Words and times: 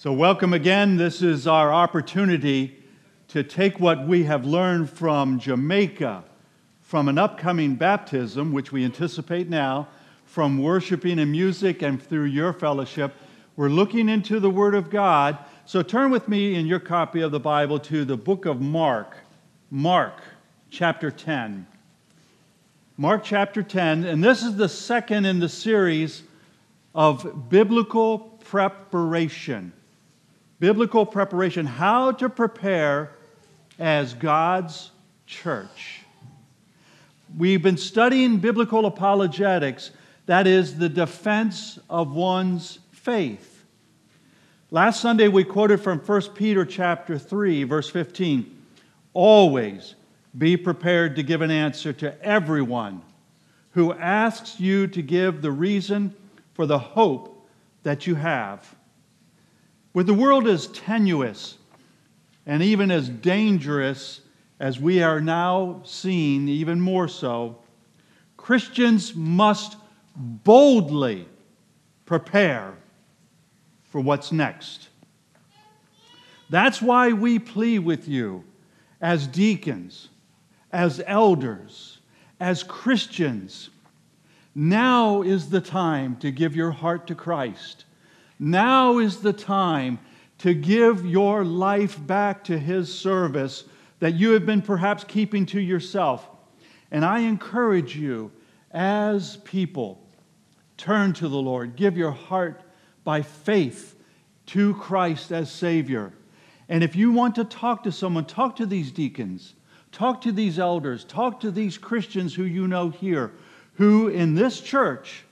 So, 0.00 0.12
welcome 0.12 0.52
again. 0.52 0.96
This 0.96 1.22
is 1.22 1.48
our 1.48 1.72
opportunity 1.72 2.78
to 3.26 3.42
take 3.42 3.80
what 3.80 4.06
we 4.06 4.22
have 4.22 4.46
learned 4.46 4.90
from 4.90 5.40
Jamaica, 5.40 6.22
from 6.82 7.08
an 7.08 7.18
upcoming 7.18 7.74
baptism, 7.74 8.52
which 8.52 8.70
we 8.70 8.84
anticipate 8.84 9.48
now, 9.48 9.88
from 10.24 10.62
worshiping 10.62 11.18
and 11.18 11.32
music, 11.32 11.82
and 11.82 12.00
through 12.00 12.26
your 12.26 12.52
fellowship. 12.52 13.12
We're 13.56 13.70
looking 13.70 14.08
into 14.08 14.38
the 14.38 14.48
Word 14.48 14.76
of 14.76 14.88
God. 14.88 15.36
So, 15.66 15.82
turn 15.82 16.12
with 16.12 16.28
me 16.28 16.54
in 16.54 16.68
your 16.68 16.78
copy 16.78 17.20
of 17.20 17.32
the 17.32 17.40
Bible 17.40 17.80
to 17.80 18.04
the 18.04 18.16
book 18.16 18.46
of 18.46 18.60
Mark, 18.60 19.16
Mark 19.68 20.22
chapter 20.70 21.10
10. 21.10 21.66
Mark 22.96 23.24
chapter 23.24 23.64
10, 23.64 24.04
and 24.04 24.22
this 24.22 24.44
is 24.44 24.54
the 24.54 24.68
second 24.68 25.24
in 25.24 25.40
the 25.40 25.48
series 25.48 26.22
of 26.94 27.48
biblical 27.50 28.20
preparation 28.44 29.72
biblical 30.60 31.06
preparation, 31.06 31.66
how 31.66 32.12
to 32.12 32.28
prepare 32.28 33.12
as 33.78 34.14
God's 34.14 34.90
church. 35.26 36.02
We've 37.36 37.62
been 37.62 37.76
studying 37.76 38.38
biblical 38.38 38.86
apologetics, 38.86 39.90
that 40.26 40.46
is, 40.46 40.78
the 40.78 40.88
defense 40.88 41.78
of 41.88 42.12
one's 42.12 42.78
faith. 42.92 43.64
Last 44.70 45.00
Sunday 45.00 45.28
we 45.28 45.44
quoted 45.44 45.80
from 45.80 45.98
1 45.98 46.20
Peter 46.34 46.64
chapter 46.64 47.18
3 47.18 47.64
verse 47.64 47.88
15. 47.88 48.54
Always 49.14 49.94
be 50.36 50.56
prepared 50.56 51.16
to 51.16 51.22
give 51.22 51.40
an 51.40 51.50
answer 51.50 51.92
to 51.94 52.22
everyone 52.22 53.02
who 53.72 53.92
asks 53.92 54.60
you 54.60 54.86
to 54.88 55.02
give 55.02 55.40
the 55.40 55.50
reason 55.50 56.14
for 56.54 56.66
the 56.66 56.78
hope 56.78 57.46
that 57.82 58.06
you 58.06 58.14
have. 58.14 58.74
With 59.98 60.06
the 60.06 60.14
world 60.14 60.46
as 60.46 60.68
tenuous 60.68 61.58
and 62.46 62.62
even 62.62 62.92
as 62.92 63.08
dangerous 63.08 64.20
as 64.60 64.78
we 64.78 65.02
are 65.02 65.20
now 65.20 65.80
seeing, 65.84 66.46
even 66.46 66.80
more 66.80 67.08
so, 67.08 67.58
Christians 68.36 69.16
must 69.16 69.76
boldly 70.14 71.26
prepare 72.06 72.74
for 73.90 74.00
what's 74.00 74.30
next. 74.30 74.88
That's 76.48 76.80
why 76.80 77.12
we 77.12 77.40
plead 77.40 77.80
with 77.80 78.06
you 78.06 78.44
as 79.00 79.26
deacons, 79.26 80.10
as 80.70 81.02
elders, 81.08 81.98
as 82.38 82.62
Christians. 82.62 83.70
Now 84.54 85.22
is 85.22 85.50
the 85.50 85.60
time 85.60 86.14
to 86.18 86.30
give 86.30 86.54
your 86.54 86.70
heart 86.70 87.08
to 87.08 87.16
Christ 87.16 87.84
now 88.38 88.98
is 88.98 89.18
the 89.18 89.32
time 89.32 89.98
to 90.38 90.54
give 90.54 91.04
your 91.04 91.44
life 91.44 91.98
back 92.06 92.44
to 92.44 92.58
His 92.58 92.92
service 92.92 93.64
that 94.00 94.14
you 94.14 94.30
have 94.30 94.46
been 94.46 94.62
perhaps 94.62 95.04
keeping 95.04 95.46
to 95.46 95.60
yourself. 95.60 96.28
And 96.90 97.04
I 97.04 97.20
encourage 97.20 97.96
you, 97.96 98.30
as 98.70 99.38
people, 99.38 100.00
turn 100.76 101.12
to 101.14 101.28
the 101.28 101.36
Lord. 101.36 101.76
Give 101.76 101.96
your 101.96 102.12
heart 102.12 102.62
by 103.04 103.22
faith 103.22 103.96
to 104.46 104.74
Christ 104.74 105.32
as 105.32 105.50
Savior. 105.50 106.12
And 106.68 106.84
if 106.84 106.94
you 106.94 107.12
want 107.12 107.34
to 107.36 107.44
talk 107.44 107.82
to 107.82 107.92
someone, 107.92 108.24
talk 108.24 108.56
to 108.56 108.66
these 108.66 108.92
deacons, 108.92 109.54
talk 109.90 110.20
to 110.22 110.32
these 110.32 110.58
elders, 110.58 111.04
talk 111.04 111.40
to 111.40 111.50
these 111.50 111.76
Christians 111.78 112.34
who 112.34 112.44
you 112.44 112.68
know 112.68 112.90
here, 112.90 113.32
who 113.74 114.08
in 114.08 114.34
this 114.34 114.60
church 114.60 115.24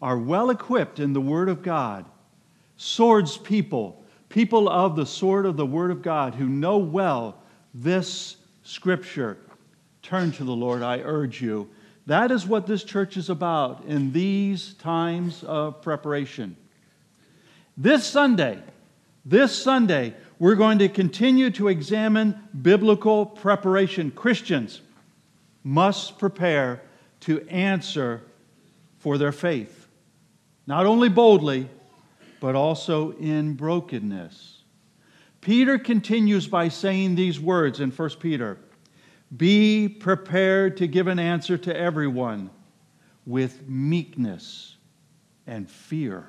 are 0.00 0.18
well 0.18 0.50
equipped 0.50 1.00
in 1.00 1.12
the 1.12 1.20
Word 1.20 1.48
of 1.48 1.62
God, 1.62 2.04
swords 2.76 3.36
people, 3.36 4.04
people 4.28 4.68
of 4.68 4.96
the 4.96 5.06
sword 5.06 5.46
of 5.46 5.56
the 5.56 5.66
Word 5.66 5.90
of 5.90 6.02
God 6.02 6.34
who 6.34 6.46
know 6.46 6.78
well 6.78 7.36
this 7.74 8.36
Scripture. 8.62 9.38
Turn 10.02 10.30
to 10.32 10.44
the 10.44 10.52
Lord, 10.52 10.82
I 10.82 11.00
urge 11.00 11.42
you. 11.42 11.68
That 12.06 12.30
is 12.30 12.46
what 12.46 12.66
this 12.66 12.84
church 12.84 13.16
is 13.16 13.28
about 13.28 13.84
in 13.84 14.12
these 14.12 14.74
times 14.74 15.44
of 15.44 15.82
preparation. 15.82 16.56
This 17.76 18.06
Sunday, 18.06 18.58
this 19.24 19.56
Sunday, 19.56 20.14
we're 20.38 20.54
going 20.54 20.78
to 20.78 20.88
continue 20.88 21.50
to 21.50 21.68
examine 21.68 22.38
biblical 22.62 23.26
preparation. 23.26 24.10
Christians 24.10 24.80
must 25.64 26.18
prepare 26.18 26.80
to 27.20 27.46
answer 27.48 28.22
for 28.98 29.18
their 29.18 29.32
faith 29.32 29.77
not 30.68 30.84
only 30.84 31.08
boldly, 31.08 31.66
but 32.40 32.54
also 32.54 33.12
in 33.12 33.54
brokenness. 33.54 34.58
Peter 35.40 35.78
continues 35.78 36.46
by 36.46 36.68
saying 36.68 37.14
these 37.14 37.40
words 37.40 37.80
in 37.80 37.90
1 37.90 38.10
Peter 38.20 38.58
Be 39.34 39.88
prepared 39.88 40.76
to 40.76 40.86
give 40.86 41.06
an 41.06 41.18
answer 41.18 41.56
to 41.56 41.74
everyone 41.74 42.50
with 43.24 43.66
meekness 43.66 44.76
and 45.46 45.70
fear. 45.70 46.26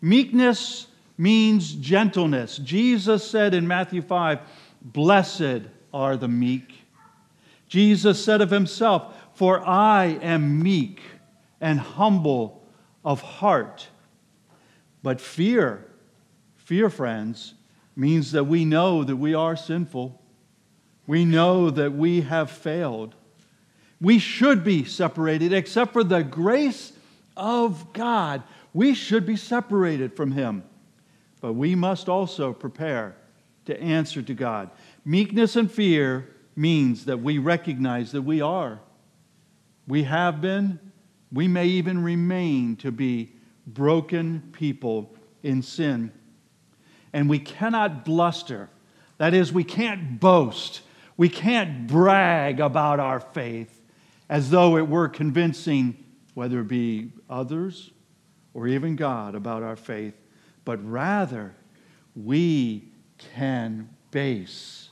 Meekness 0.00 0.86
means 1.16 1.72
gentleness. 1.74 2.58
Jesus 2.58 3.28
said 3.28 3.52
in 3.52 3.66
Matthew 3.66 4.00
5, 4.00 4.38
Blessed 4.80 5.62
are 5.92 6.16
the 6.16 6.28
meek. 6.28 6.72
Jesus 7.66 8.24
said 8.24 8.40
of 8.40 8.50
himself, 8.50 9.12
For 9.34 9.66
I 9.66 10.18
am 10.22 10.62
meek 10.62 11.00
and 11.60 11.80
humble 11.80 12.57
of 13.08 13.22
heart. 13.22 13.88
But 15.02 15.18
fear, 15.18 15.82
fear, 16.56 16.90
friends, 16.90 17.54
means 17.96 18.32
that 18.32 18.44
we 18.44 18.66
know 18.66 19.02
that 19.02 19.16
we 19.16 19.32
are 19.32 19.56
sinful. 19.56 20.20
We 21.06 21.24
know 21.24 21.70
that 21.70 21.94
we 21.94 22.20
have 22.20 22.50
failed. 22.50 23.14
We 23.98 24.18
should 24.18 24.62
be 24.62 24.84
separated, 24.84 25.54
except 25.54 25.94
for 25.94 26.04
the 26.04 26.22
grace 26.22 26.92
of 27.34 27.94
God. 27.94 28.42
We 28.74 28.92
should 28.92 29.24
be 29.24 29.36
separated 29.36 30.14
from 30.14 30.32
Him. 30.32 30.62
But 31.40 31.54
we 31.54 31.74
must 31.74 32.10
also 32.10 32.52
prepare 32.52 33.16
to 33.64 33.80
answer 33.80 34.20
to 34.20 34.34
God. 34.34 34.68
Meekness 35.06 35.56
and 35.56 35.72
fear 35.72 36.28
means 36.54 37.06
that 37.06 37.20
we 37.20 37.38
recognize 37.38 38.12
that 38.12 38.20
we 38.20 38.42
are. 38.42 38.80
We 39.86 40.02
have 40.02 40.42
been, 40.42 40.78
we 41.32 41.48
may 41.48 41.66
even 41.66 42.02
remain 42.02 42.76
to 42.76 42.90
be 42.90 43.32
broken 43.66 44.50
people 44.52 45.14
in 45.42 45.62
sin. 45.62 46.12
And 47.12 47.28
we 47.28 47.38
cannot 47.38 48.04
bluster. 48.04 48.70
That 49.18 49.34
is, 49.34 49.52
we 49.52 49.64
can't 49.64 50.20
boast. 50.20 50.82
We 51.16 51.28
can't 51.28 51.86
brag 51.86 52.60
about 52.60 53.00
our 53.00 53.20
faith 53.20 53.82
as 54.28 54.50
though 54.50 54.76
it 54.76 54.86
were 54.86 55.08
convincing, 55.08 56.04
whether 56.34 56.60
it 56.60 56.68
be 56.68 57.12
others 57.28 57.90
or 58.54 58.68
even 58.68 58.96
God, 58.96 59.34
about 59.34 59.62
our 59.62 59.76
faith. 59.76 60.14
But 60.64 60.84
rather, 60.88 61.54
we 62.14 62.88
can 63.18 63.88
base 64.10 64.90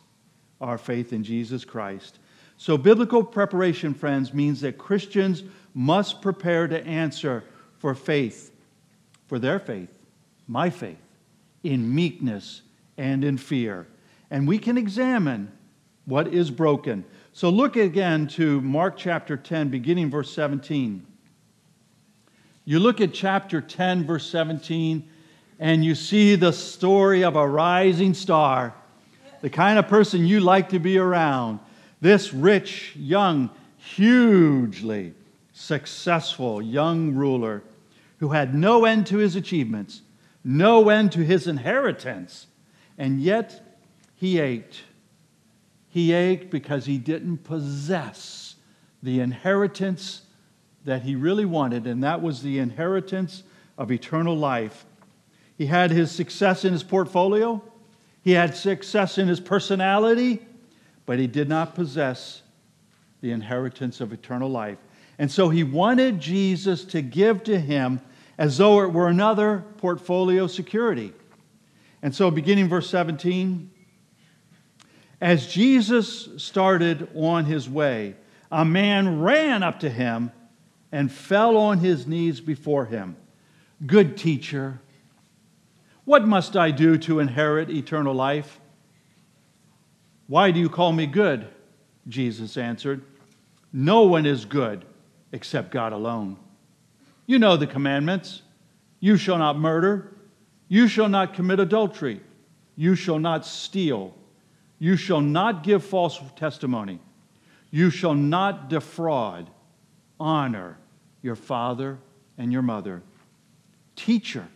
our 0.60 0.78
faith 0.78 1.12
in 1.12 1.22
Jesus 1.22 1.64
Christ. 1.64 2.18
So, 2.56 2.78
biblical 2.78 3.22
preparation, 3.22 3.92
friends, 3.92 4.32
means 4.32 4.62
that 4.62 4.78
Christians 4.78 5.42
must 5.76 6.22
prepare 6.22 6.66
to 6.66 6.84
answer 6.86 7.44
for 7.78 7.94
faith, 7.94 8.50
for 9.26 9.38
their 9.38 9.58
faith, 9.58 9.90
my 10.48 10.70
faith, 10.70 10.96
in 11.62 11.94
meekness 11.94 12.62
and 12.96 13.22
in 13.22 13.36
fear. 13.36 13.86
And 14.30 14.48
we 14.48 14.58
can 14.58 14.78
examine 14.78 15.52
what 16.06 16.28
is 16.28 16.50
broken. 16.50 17.04
So 17.34 17.50
look 17.50 17.76
again 17.76 18.26
to 18.28 18.62
Mark 18.62 18.96
chapter 18.96 19.36
10, 19.36 19.68
beginning 19.68 20.10
verse 20.10 20.32
17. 20.32 21.06
You 22.64 22.80
look 22.80 23.02
at 23.02 23.12
chapter 23.12 23.60
10, 23.60 24.06
verse 24.06 24.26
17, 24.30 25.06
and 25.58 25.84
you 25.84 25.94
see 25.94 26.36
the 26.36 26.52
story 26.54 27.22
of 27.22 27.36
a 27.36 27.46
rising 27.46 28.14
star, 28.14 28.72
the 29.42 29.50
kind 29.50 29.78
of 29.78 29.88
person 29.88 30.26
you 30.26 30.40
like 30.40 30.70
to 30.70 30.78
be 30.78 30.96
around. 30.96 31.60
This 32.00 32.32
rich, 32.32 32.96
young, 32.96 33.50
hugely 33.76 35.12
successful 35.56 36.60
young 36.60 37.14
ruler 37.14 37.62
who 38.18 38.28
had 38.28 38.54
no 38.54 38.84
end 38.84 39.06
to 39.06 39.16
his 39.16 39.34
achievements, 39.34 40.02
no 40.44 40.90
end 40.90 41.10
to 41.10 41.24
his 41.24 41.46
inheritance, 41.46 42.46
and 42.98 43.22
yet 43.22 43.78
he 44.14 44.38
ached. 44.38 44.82
He 45.88 46.12
ached 46.12 46.50
because 46.50 46.84
he 46.84 46.98
didn't 46.98 47.38
possess 47.38 48.56
the 49.02 49.20
inheritance 49.20 50.22
that 50.84 51.02
he 51.02 51.16
really 51.16 51.46
wanted, 51.46 51.86
and 51.86 52.04
that 52.04 52.20
was 52.20 52.42
the 52.42 52.58
inheritance 52.58 53.42
of 53.78 53.90
eternal 53.90 54.36
life. 54.36 54.84
He 55.56 55.66
had 55.66 55.90
his 55.90 56.10
success 56.10 56.66
in 56.66 56.74
his 56.74 56.82
portfolio, 56.82 57.62
he 58.22 58.32
had 58.32 58.54
success 58.54 59.16
in 59.16 59.26
his 59.26 59.40
personality, 59.40 60.44
but 61.06 61.18
he 61.18 61.26
did 61.26 61.48
not 61.48 61.74
possess 61.74 62.42
the 63.22 63.30
inheritance 63.30 64.02
of 64.02 64.12
eternal 64.12 64.50
life. 64.50 64.78
And 65.18 65.30
so 65.30 65.48
he 65.48 65.64
wanted 65.64 66.20
Jesus 66.20 66.84
to 66.86 67.00
give 67.00 67.44
to 67.44 67.58
him 67.58 68.00
as 68.38 68.58
though 68.58 68.82
it 68.82 68.92
were 68.92 69.08
another 69.08 69.64
portfolio 69.78 70.46
security. 70.46 71.12
And 72.02 72.14
so, 72.14 72.30
beginning 72.30 72.68
verse 72.68 72.90
17, 72.90 73.70
as 75.20 75.46
Jesus 75.46 76.28
started 76.36 77.08
on 77.14 77.46
his 77.46 77.68
way, 77.68 78.14
a 78.52 78.64
man 78.64 79.20
ran 79.20 79.62
up 79.62 79.80
to 79.80 79.88
him 79.88 80.30
and 80.92 81.10
fell 81.10 81.56
on 81.56 81.78
his 81.78 82.06
knees 82.06 82.40
before 82.40 82.84
him. 82.84 83.16
Good 83.86 84.16
teacher, 84.16 84.80
what 86.04 86.26
must 86.26 86.56
I 86.56 86.70
do 86.70 86.98
to 86.98 87.18
inherit 87.18 87.70
eternal 87.70 88.14
life? 88.14 88.60
Why 90.28 90.50
do 90.50 90.60
you 90.60 90.68
call 90.68 90.92
me 90.92 91.06
good? 91.06 91.48
Jesus 92.06 92.56
answered. 92.56 93.02
No 93.72 94.02
one 94.02 94.26
is 94.26 94.44
good 94.44 94.84
except 95.36 95.70
God 95.70 95.92
alone. 95.92 96.38
You 97.26 97.38
know 97.38 97.56
the 97.56 97.66
commandments 97.66 98.40
you 98.98 99.18
shall 99.18 99.36
not 99.36 99.58
murder, 99.58 100.16
you 100.66 100.88
shall 100.88 101.10
not 101.10 101.34
commit 101.34 101.60
adultery, 101.60 102.22
you 102.74 102.94
shall 102.94 103.18
not 103.18 103.44
steal, 103.44 104.14
you 104.78 104.96
shall 104.96 105.20
not 105.20 105.62
give 105.62 105.84
false 105.84 106.18
testimony, 106.34 106.98
you 107.70 107.90
shall 107.90 108.14
not 108.14 108.70
defraud. 108.70 109.50
Honor 110.18 110.78
your 111.20 111.36
father 111.36 111.98
and 112.38 112.50
your 112.50 112.62
mother. 112.62 113.02
Teacher, 113.94 114.48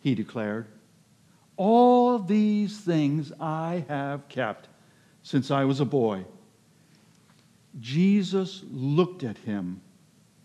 he 0.00 0.14
declared, 0.14 0.66
all 1.56 2.18
these 2.18 2.78
things 2.78 3.32
I 3.40 3.84
have 3.88 4.28
kept 4.28 4.68
since 5.22 5.50
I 5.50 5.64
was 5.64 5.80
a 5.80 5.86
boy. 5.86 6.26
Jesus 7.80 8.62
looked 8.70 9.24
at 9.24 9.38
him 9.38 9.80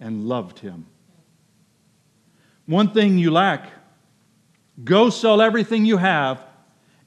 and 0.03 0.25
loved 0.27 0.59
him. 0.59 0.85
One 2.65 2.91
thing 2.91 3.17
you 3.17 3.31
lack 3.31 3.69
go 4.83 5.09
sell 5.09 5.41
everything 5.41 5.85
you 5.85 5.97
have 5.97 6.43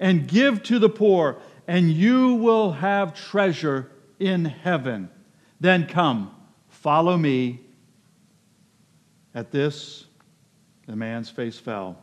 and 0.01 0.27
give 0.27 0.63
to 0.65 0.79
the 0.79 0.89
poor, 0.89 1.37
and 1.67 1.91
you 1.91 2.35
will 2.35 2.73
have 2.73 3.15
treasure 3.15 3.91
in 4.19 4.45
heaven. 4.45 5.11
Then 5.61 5.87
come, 5.87 6.35
follow 6.69 7.17
me. 7.17 7.61
At 9.35 9.51
this, 9.51 10.07
the 10.87 10.97
man's 10.97 11.29
face 11.29 11.59
fell. 11.59 11.99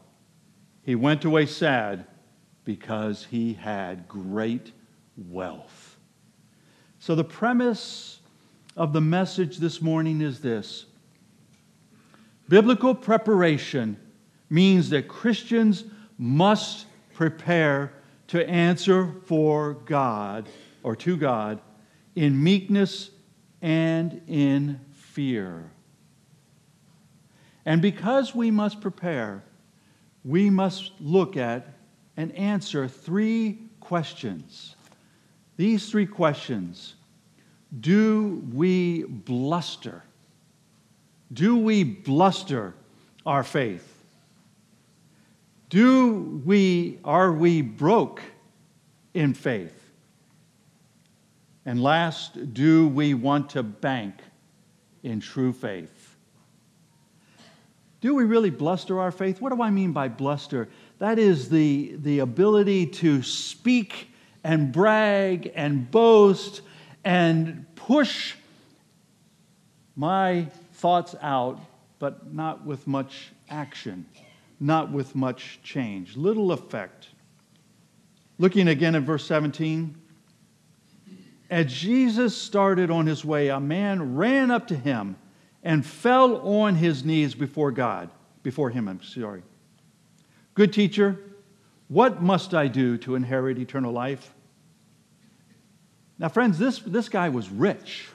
He 0.84 0.96
went 0.96 1.26
away 1.26 1.48
sad 1.48 2.06
because 2.66 3.26
he 3.26 3.54
had 3.54 4.08
great 4.08 4.72
wealth. 5.18 5.98
So, 7.00 7.16
the 7.16 7.24
premise 7.24 8.20
of 8.76 8.94
the 8.94 9.02
message 9.02 9.58
this 9.58 9.82
morning 9.82 10.22
is 10.22 10.40
this 10.40 10.86
Biblical 12.50 12.94
preparation 12.94 13.98
means 14.50 14.90
that 14.90 15.08
Christians 15.08 15.86
must 16.18 16.86
prepare 17.14 17.94
to 18.28 18.48
answer 18.50 19.14
for 19.26 19.74
God 19.86 20.50
or 20.84 20.96
to 20.98 21.18
God 21.18 21.62
in 22.16 22.44
meekness 22.44 23.12
and 23.62 24.22
in 24.28 24.80
fear. 24.92 25.72
And 27.66 27.82
because 27.82 28.36
we 28.36 28.52
must 28.52 28.82
prepare, 28.82 29.44
we 30.26 30.50
must 30.50 30.92
look 31.00 31.38
at 31.38 31.76
and 32.18 32.32
answer 32.34 32.88
three 32.88 33.60
questions. 33.80 34.76
These 35.56 35.90
three 35.90 36.06
questions 36.06 36.96
Do 37.80 38.44
we 38.54 39.04
bluster? 39.04 40.04
Do 41.32 41.58
we 41.58 41.84
bluster 41.84 42.74
our 43.26 43.44
faith? 43.44 43.90
Do 45.70 46.42
we, 46.46 47.00
are 47.04 47.32
we 47.32 47.62
broke 47.62 48.22
in 49.14 49.34
faith? 49.34 49.80
And 51.66 51.82
last, 51.82 52.54
do 52.54 52.88
we 52.90 53.14
want 53.14 53.52
to 53.52 53.64
bank 53.64 54.16
in 55.02 55.20
true 55.20 55.54
faith? 55.54 56.16
Do 58.02 58.14
we 58.14 58.26
really 58.26 58.50
bluster 58.50 59.00
our 59.00 59.12
faith? 59.12 59.40
What 59.40 59.56
do 59.56 59.64
I 59.64 59.72
mean 59.72 59.94
by 59.94 60.10
bluster? 60.10 60.68
That 61.00 61.18
is 61.18 61.50
the, 61.50 61.96
the 62.00 62.20
ability 62.20 62.88
to 62.88 63.24
speak 63.24 64.10
and 64.44 64.72
brag 64.72 65.52
and 65.56 65.90
boast 65.90 66.62
and 67.04 67.66
push 67.76 68.36
my 69.96 70.48
thoughts 70.74 71.16
out, 71.22 71.60
but 72.00 72.34
not 72.34 72.66
with 72.66 72.88
much 72.88 73.32
action, 73.50 74.06
not 74.60 74.92
with 74.92 75.16
much 75.16 75.60
change, 75.64 76.18
little 76.18 76.52
effect. 76.52 77.10
Looking 78.40 78.68
again 78.68 78.96
at 78.96 79.04
verse 79.04 79.26
17, 79.26 79.96
as 81.50 81.72
Jesus 81.72 82.36
started 82.36 82.90
on 82.90 83.06
his 83.06 83.24
way, 83.24 83.50
a 83.50 83.60
man 83.60 84.16
ran 84.16 84.50
up 84.50 84.68
to 84.68 84.76
him 84.76 85.18
and 85.64 85.86
fell 85.86 86.38
on 86.38 86.76
his 86.76 87.06
knees 87.06 87.36
before 87.36 87.72
God, 87.72 88.10
before 88.42 88.70
him, 88.70 88.88
I'm 88.88 89.04
sorry. 89.04 89.44
Good 90.56 90.74
teacher, 90.74 91.20
what 91.88 92.22
must 92.22 92.54
I 92.54 92.68
do 92.68 92.98
to 93.00 93.16
inherit 93.16 93.60
eternal 93.60 93.92
life? 93.92 94.34
Now, 96.20 96.30
friends, 96.30 96.58
this, 96.60 96.80
this 96.80 97.10
guy 97.10 97.30
was 97.30 97.50
rich. 97.50 98.08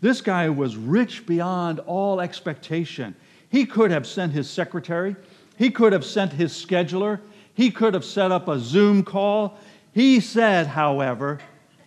This 0.00 0.20
guy 0.20 0.48
was 0.48 0.76
rich 0.76 1.26
beyond 1.26 1.80
all 1.80 2.20
expectation. 2.20 3.14
He 3.48 3.66
could 3.66 3.90
have 3.90 4.06
sent 4.06 4.32
his 4.32 4.48
secretary, 4.48 5.16
he 5.56 5.70
could 5.70 5.92
have 5.92 6.04
sent 6.04 6.32
his 6.32 6.52
scheduler, 6.52 7.20
he 7.54 7.70
could 7.70 7.94
have 7.94 8.04
set 8.04 8.32
up 8.32 8.48
a 8.48 8.58
Zoom 8.58 9.04
call. 9.04 9.58
He 9.92 10.20
said, 10.20 10.66
however, 10.66 11.38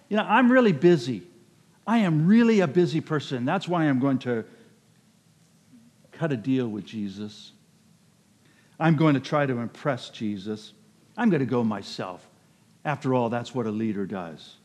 You 0.10 0.18
know, 0.18 0.24
I'm 0.24 0.52
really 0.52 0.72
busy. 0.72 1.24
I 1.88 2.00
am 2.00 2.28
really 2.28 2.60
a 2.60 2.68
busy 2.68 3.02
person. 3.02 3.46
That's 3.46 3.68
why 3.68 3.86
I'm 3.86 4.00
going 4.00 4.20
to 4.20 4.46
cut 6.12 6.32
a 6.32 6.38
deal 6.38 6.68
with 6.68 6.86
Jesus. 6.86 7.52
I'm 8.80 8.96
going 8.96 9.14
to 9.14 9.20
try 9.20 9.46
to 9.46 9.58
impress 9.60 10.10
Jesus. 10.10 10.74
I'm 11.18 11.30
going 11.30 11.40
to 11.40 11.46
go 11.46 11.64
myself. 11.64 12.28
After 12.84 13.14
all, 13.14 13.30
that's 13.30 13.56
what 13.56 13.66
a 13.66 13.72
leader 13.72 14.06
does. 14.06 14.58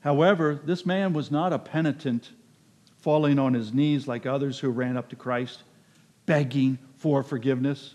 However, 0.00 0.60
this 0.64 0.86
man 0.86 1.12
was 1.12 1.30
not 1.30 1.52
a 1.52 1.58
penitent 1.58 2.30
falling 2.98 3.38
on 3.38 3.54
his 3.54 3.72
knees 3.72 4.06
like 4.06 4.26
others 4.26 4.58
who 4.58 4.70
ran 4.70 4.96
up 4.96 5.08
to 5.10 5.16
Christ, 5.16 5.62
begging 6.26 6.78
for 6.96 7.22
forgiveness, 7.22 7.94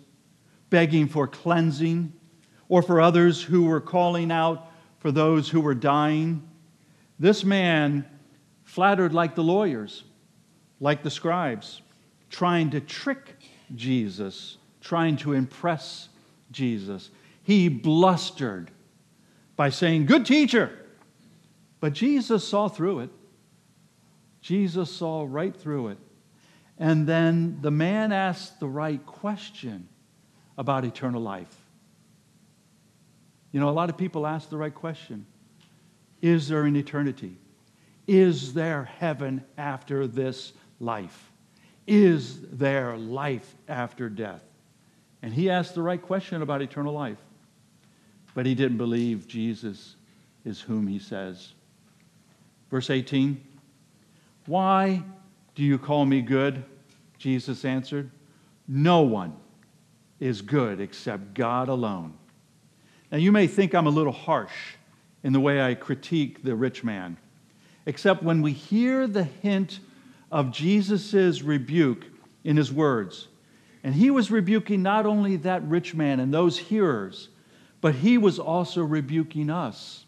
begging 0.70 1.08
for 1.08 1.28
cleansing, 1.28 2.14
or 2.70 2.82
for 2.82 3.00
others 3.00 3.42
who 3.42 3.66
were 3.66 3.82
calling 3.82 4.32
out 4.32 4.72
for 5.00 5.12
those 5.12 5.50
who 5.50 5.62
were 5.62 5.76
dying. 5.76 6.48
This 7.20 7.44
man 7.44 8.06
flattered 8.64 9.14
like 9.14 9.36
the 9.36 9.44
lawyers, 9.44 10.04
like 10.80 11.04
the 11.04 11.12
scribes, 11.12 11.82
trying 12.30 12.72
to 12.72 12.80
trick 12.82 13.36
Jesus, 13.76 14.58
trying 14.82 15.18
to 15.18 15.34
impress 15.34 16.10
Jesus. 16.52 17.12
He 17.44 17.70
blustered 17.70 18.72
by 19.56 19.70
saying, 19.70 20.06
Good 20.06 20.26
teacher. 20.26 20.80
But 21.84 21.92
Jesus 21.92 22.48
saw 22.48 22.70
through 22.70 23.00
it. 23.00 23.10
Jesus 24.40 24.90
saw 24.90 25.28
right 25.30 25.54
through 25.54 25.90
it. 25.90 25.98
And 26.80 27.06
then 27.06 27.58
the 27.60 27.72
man 27.72 28.14
asked 28.14 28.62
the 28.62 28.70
right 28.70 29.06
question 29.06 29.90
about 30.58 30.86
eternal 30.86 31.22
life. 31.22 31.54
You 33.52 33.60
know, 33.60 33.68
a 33.68 33.72
lot 33.72 33.90
of 33.90 33.98
people 33.98 34.26
ask 34.26 34.50
the 34.50 34.56
right 34.56 34.74
question 34.74 35.26
Is 36.22 36.48
there 36.48 36.64
an 36.64 36.78
eternity? 36.78 37.36
Is 38.08 38.54
there 38.54 38.86
heaven 38.86 39.44
after 39.58 40.08
this 40.08 40.54
life? 40.80 41.34
Is 41.86 42.40
there 42.44 42.96
life 42.96 43.56
after 43.68 44.08
death? 44.08 44.46
And 45.22 45.34
he 45.34 45.50
asked 45.50 45.76
the 45.76 45.82
right 45.82 46.02
question 46.02 46.42
about 46.42 46.62
eternal 46.62 46.94
life. 46.94 47.20
But 48.34 48.46
he 48.46 48.56
didn't 48.56 48.78
believe 48.78 49.28
Jesus 49.28 49.98
is 50.46 50.62
whom 50.62 50.88
he 50.88 50.98
says. 50.98 51.52
Verse 52.74 52.90
18 52.90 53.40
why 54.48 55.04
do 55.54 55.62
you 55.62 55.78
call 55.78 56.08
me 56.08 56.24
good? 56.24 56.66
Jesus 57.20 57.66
answered, 57.66 58.10
No 58.68 59.04
one 59.04 59.36
is 60.20 60.42
good 60.42 60.82
except 60.82 61.36
God 61.36 61.70
alone. 61.70 62.16
Now, 63.12 63.20
you 63.20 63.32
may 63.32 63.46
think 63.46 63.76
I'm 63.76 63.86
a 63.86 63.92
little 63.92 64.12
harsh 64.12 64.74
in 65.22 65.34
the 65.34 65.40
way 65.40 65.62
I 65.62 65.76
critique 65.76 66.42
the 66.44 66.56
rich 66.56 66.84
man, 66.84 67.18
except 67.86 68.24
when 68.24 68.42
we 68.42 68.54
hear 68.54 69.06
the 69.06 69.26
hint 69.26 69.80
of 70.32 70.50
Jesus' 70.50 71.44
rebuke 71.44 72.06
in 72.44 72.58
his 72.58 72.74
words. 72.74 73.28
And 73.84 73.94
he 73.94 74.10
was 74.10 74.32
rebuking 74.32 74.82
not 74.82 75.06
only 75.06 75.36
that 75.36 75.62
rich 75.62 75.94
man 75.94 76.20
and 76.20 76.34
those 76.34 76.58
hearers, 76.58 77.30
but 77.82 77.94
he 77.94 78.18
was 78.18 78.40
also 78.40 78.82
rebuking 78.82 79.52
us, 79.52 80.03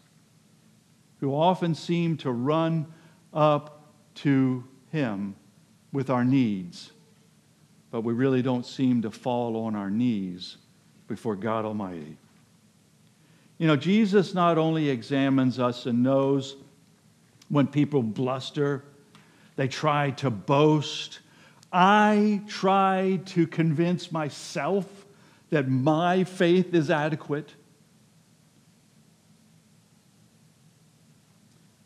who 1.20 1.34
often 1.34 1.74
seem 1.74 2.16
to 2.18 2.30
run 2.30 2.86
up 3.32 3.90
to 4.16 4.64
Him 4.92 5.34
with 5.92 6.10
our 6.10 6.24
needs. 6.24 6.92
but 7.90 8.02
we 8.02 8.12
really 8.12 8.42
don't 8.42 8.66
seem 8.66 9.00
to 9.00 9.10
fall 9.10 9.56
on 9.64 9.74
our 9.74 9.88
knees 9.88 10.58
before 11.08 11.34
God 11.34 11.64
Almighty. 11.64 12.18
You 13.56 13.66
know, 13.66 13.76
Jesus 13.76 14.34
not 14.34 14.58
only 14.58 14.90
examines 14.90 15.58
us 15.58 15.86
and 15.86 16.02
knows 16.02 16.56
when 17.48 17.66
people 17.66 18.02
bluster, 18.02 18.84
they 19.54 19.68
try 19.68 20.10
to 20.10 20.28
boast. 20.30 21.20
I 21.72 22.42
try 22.46 23.20
to 23.26 23.46
convince 23.46 24.12
myself 24.12 25.06
that 25.48 25.68
my 25.68 26.24
faith 26.24 26.74
is 26.74 26.90
adequate. 26.90 27.54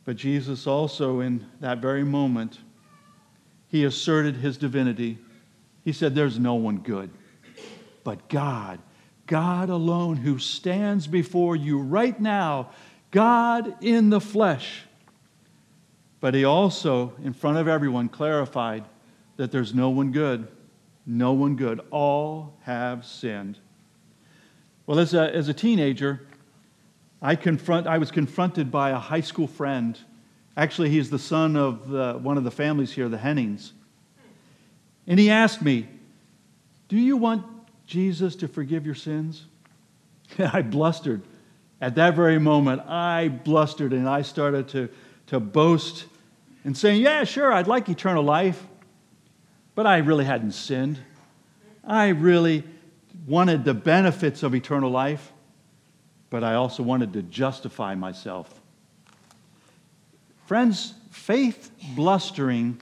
But 0.04 0.16
Jesus 0.16 0.66
also, 0.66 1.20
in 1.20 1.46
that 1.60 1.78
very 1.78 2.04
moment, 2.04 2.58
he 3.68 3.84
asserted 3.84 4.36
his 4.36 4.56
divinity. 4.56 5.18
He 5.84 5.92
said, 5.92 6.14
There's 6.14 6.38
no 6.38 6.54
one 6.54 6.78
good 6.78 7.10
but 8.04 8.28
God. 8.28 8.80
God 9.26 9.68
alone 9.68 10.16
who 10.16 10.38
stands 10.38 11.06
before 11.06 11.54
you 11.54 11.78
right 11.78 12.18
now, 12.20 12.70
God 13.10 13.82
in 13.82 14.10
the 14.10 14.20
flesh. 14.20 14.82
But 16.20 16.34
he 16.34 16.44
also, 16.44 17.14
in 17.22 17.32
front 17.32 17.58
of 17.58 17.68
everyone, 17.68 18.08
clarified 18.08 18.84
that 19.36 19.52
there's 19.52 19.72
no 19.72 19.90
one 19.90 20.10
good. 20.10 20.48
No 21.06 21.32
one 21.32 21.56
good. 21.56 21.80
All 21.90 22.58
have 22.62 23.06
sinned. 23.06 23.58
Well, 24.86 24.98
as 24.98 25.14
a, 25.14 25.34
as 25.34 25.48
a 25.48 25.54
teenager, 25.54 26.26
I, 27.22 27.36
confront, 27.36 27.86
I 27.86 27.98
was 27.98 28.10
confronted 28.10 28.70
by 28.70 28.90
a 28.90 28.98
high 28.98 29.20
school 29.20 29.46
friend. 29.46 29.98
Actually, 30.56 30.90
he's 30.90 31.10
the 31.10 31.18
son 31.18 31.56
of 31.56 31.88
the, 31.88 32.14
one 32.14 32.38
of 32.38 32.44
the 32.44 32.50
families 32.50 32.92
here, 32.92 33.08
the 33.08 33.18
Hennings. 33.18 33.72
And 35.06 35.18
he 35.18 35.30
asked 35.30 35.62
me, 35.62 35.88
Do 36.88 36.96
you 36.96 37.16
want 37.16 37.44
Jesus 37.86 38.36
to 38.36 38.48
forgive 38.48 38.86
your 38.86 38.94
sins? 38.94 39.46
And 40.38 40.48
I 40.52 40.62
blustered. 40.62 41.22
At 41.80 41.94
that 41.94 42.14
very 42.14 42.38
moment, 42.38 42.82
I 42.82 43.28
blustered 43.28 43.92
and 43.92 44.08
I 44.08 44.22
started 44.22 44.68
to, 44.68 44.88
to 45.28 45.40
boast 45.40 46.06
and 46.64 46.76
saying, 46.76 47.02
Yeah, 47.02 47.24
sure, 47.24 47.52
I'd 47.52 47.66
like 47.66 47.88
eternal 47.88 48.22
life, 48.22 48.66
but 49.74 49.86
I 49.86 49.98
really 49.98 50.24
hadn't 50.24 50.52
sinned. 50.52 50.98
I 51.84 52.08
really 52.08 52.64
wanted 53.26 53.64
the 53.64 53.74
benefits 53.74 54.42
of 54.42 54.54
eternal 54.54 54.90
life, 54.90 55.32
but 56.30 56.42
I 56.44 56.54
also 56.54 56.82
wanted 56.82 57.12
to 57.12 57.22
justify 57.22 57.94
myself. 57.94 58.60
Friends, 60.46 60.94
faith 61.10 61.70
blustering 61.94 62.80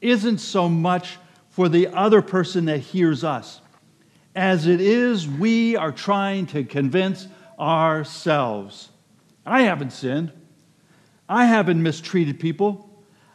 isn't 0.00 0.38
so 0.38 0.68
much 0.68 1.18
for 1.50 1.68
the 1.68 1.88
other 1.88 2.22
person 2.22 2.66
that 2.66 2.78
hears 2.78 3.24
us 3.24 3.60
as 4.34 4.66
it 4.66 4.80
is 4.80 5.28
we 5.28 5.76
are 5.76 5.92
trying 5.92 6.46
to 6.46 6.64
convince 6.64 7.28
ourselves. 7.58 8.90
I 9.44 9.62
haven't 9.62 9.92
sinned. 9.92 10.32
I 11.28 11.44
haven't 11.46 11.82
mistreated 11.82 12.40
people. 12.40 12.88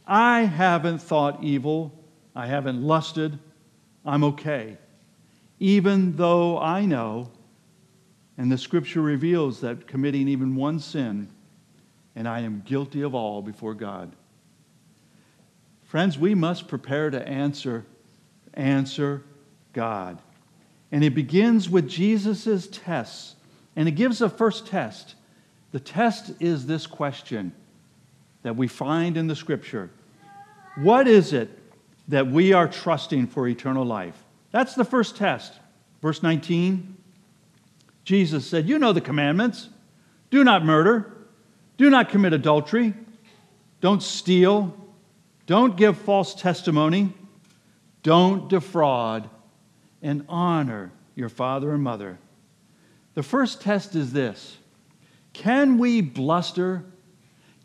I 0.05 0.41
haven't 0.41 0.99
thought 0.99 1.43
evil. 1.43 1.93
I 2.35 2.47
haven't 2.47 2.81
lusted. 2.81 3.37
I'm 4.05 4.23
okay. 4.23 4.77
Even 5.59 6.15
though 6.15 6.59
I 6.59 6.85
know, 6.85 7.29
and 8.37 8.51
the 8.51 8.57
scripture 8.57 9.01
reveals 9.01 9.61
that 9.61 9.87
committing 9.87 10.27
even 10.27 10.55
one 10.55 10.79
sin, 10.79 11.29
and 12.15 12.27
I 12.27 12.41
am 12.41 12.61
guilty 12.65 13.01
of 13.01 13.15
all 13.15 13.41
before 13.41 13.73
God. 13.73 14.15
Friends, 15.85 16.19
we 16.19 16.35
must 16.35 16.67
prepare 16.67 17.09
to 17.09 17.27
answer, 17.27 17.85
answer 18.53 19.23
God. 19.73 20.21
And 20.91 21.03
it 21.03 21.15
begins 21.15 21.69
with 21.69 21.89
Jesus' 21.89 22.67
tests. 22.67 23.35
And 23.75 23.87
it 23.87 23.91
gives 23.91 24.21
a 24.21 24.29
first 24.29 24.67
test. 24.67 25.15
The 25.71 25.79
test 25.79 26.31
is 26.39 26.65
this 26.65 26.87
question 26.87 27.53
that 28.43 28.55
we 28.55 28.67
find 28.67 29.17
in 29.17 29.27
the 29.27 29.35
scripture 29.35 29.89
What 30.75 31.07
is 31.07 31.33
it 31.33 31.49
that 32.07 32.27
we 32.27 32.53
are 32.53 32.67
trusting 32.67 33.27
for 33.27 33.47
eternal 33.47 33.85
life? 33.85 34.21
That's 34.51 34.75
the 34.75 34.85
first 34.85 35.15
test. 35.17 35.53
Verse 36.01 36.21
19 36.21 36.96
Jesus 38.07 38.47
said, 38.47 38.69
You 38.69 38.79
know 38.79 38.93
the 38.93 39.01
commandments 39.01 39.67
do 40.29 40.45
not 40.45 40.63
murder, 40.63 41.13
do 41.75 41.89
not 41.89 42.07
commit 42.07 42.31
adultery, 42.31 42.93
don't 43.81 44.01
steal, 44.01 44.73
don't 45.45 45.75
give 45.75 45.97
false 45.97 46.33
testimony, 46.33 47.13
don't 48.03 48.47
defraud 48.47 49.29
and 50.01 50.23
honor 50.29 50.93
your 51.15 51.27
father 51.27 51.73
and 51.73 51.83
mother. 51.83 52.17
The 53.13 53.23
first 53.23 53.59
test 53.59 53.93
is 53.93 54.13
this 54.13 54.55
Can 55.33 55.77
we 55.77 55.99
bluster? 55.99 56.85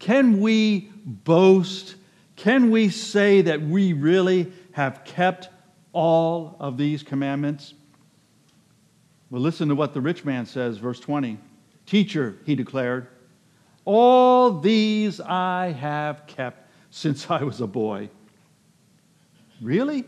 Can 0.01 0.41
we 0.41 0.91
boast? 1.05 1.95
Can 2.35 2.73
we 2.73 2.89
say 2.89 3.43
that 3.43 3.63
we 3.63 3.93
really 3.93 4.53
have 4.73 5.05
kept 5.05 5.51
all 5.93 6.57
of 6.59 6.79
these 6.79 7.05
commandments? 7.05 7.75
Well, 9.33 9.41
listen 9.41 9.71
to 9.71 9.75
what 9.75 9.95
the 9.95 10.01
rich 10.03 10.27
man 10.27 10.45
says, 10.45 10.77
verse 10.77 11.01
20. 11.01 11.39
Teacher, 11.87 12.37
he 12.45 12.55
declared, 12.55 13.07
all 13.87 14.61
these 14.61 15.23
I 15.23 15.73
have 15.73 16.27
kept 16.27 16.69
since 16.91 17.31
I 17.31 17.43
was 17.43 17.63
a 17.63 17.67
boy. 17.67 18.11
Really? 19.63 20.05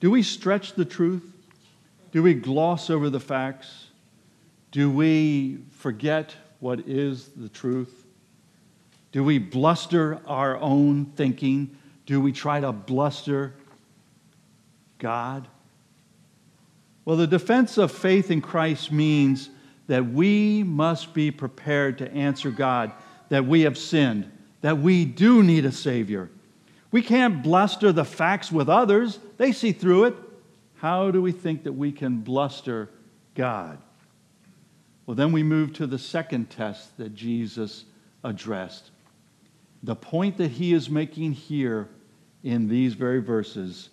Do 0.00 0.10
we 0.10 0.22
stretch 0.22 0.74
the 0.74 0.84
truth? 0.84 1.22
Do 2.12 2.22
we 2.22 2.34
gloss 2.34 2.90
over 2.90 3.08
the 3.08 3.20
facts? 3.20 3.86
Do 4.70 4.90
we 4.90 5.60
forget 5.70 6.34
what 6.60 6.80
is 6.80 7.30
the 7.36 7.48
truth? 7.48 8.04
Do 9.12 9.24
we 9.24 9.38
bluster 9.38 10.20
our 10.26 10.58
own 10.58 11.06
thinking? 11.06 11.74
Do 12.04 12.20
we 12.20 12.32
try 12.32 12.60
to 12.60 12.70
bluster 12.70 13.54
God? 14.98 15.48
Well, 17.06 17.16
the 17.16 17.26
defense 17.28 17.78
of 17.78 17.92
faith 17.92 18.32
in 18.32 18.42
Christ 18.42 18.90
means 18.90 19.48
that 19.86 20.04
we 20.04 20.64
must 20.64 21.14
be 21.14 21.30
prepared 21.30 21.98
to 21.98 22.12
answer 22.12 22.50
God 22.50 22.92
that 23.28 23.46
we 23.46 23.62
have 23.62 23.78
sinned, 23.78 24.30
that 24.60 24.78
we 24.78 25.04
do 25.04 25.42
need 25.42 25.64
a 25.64 25.72
Savior, 25.72 26.28
we 26.90 27.02
can't 27.02 27.42
bluster 27.42 27.92
the 27.92 28.04
facts 28.04 28.50
with 28.50 28.68
others, 28.68 29.18
they 29.36 29.52
see 29.52 29.72
through 29.72 30.04
it. 30.04 30.16
How 30.76 31.10
do 31.10 31.22
we 31.22 31.32
think 31.32 31.64
that 31.64 31.72
we 31.72 31.92
can 31.92 32.18
bluster 32.18 32.90
God? 33.34 33.78
Well, 35.04 35.14
then 35.14 35.32
we 35.32 35.42
move 35.42 35.72
to 35.74 35.86
the 35.86 35.98
second 35.98 36.50
test 36.50 36.96
that 36.98 37.14
Jesus 37.14 37.84
addressed. 38.24 38.90
The 39.82 39.96
point 39.96 40.36
that 40.38 40.52
he 40.52 40.72
is 40.72 40.90
making 40.90 41.32
here 41.32 41.88
in 42.42 42.68
these 42.68 42.94
very 42.94 43.20
verses 43.20 43.90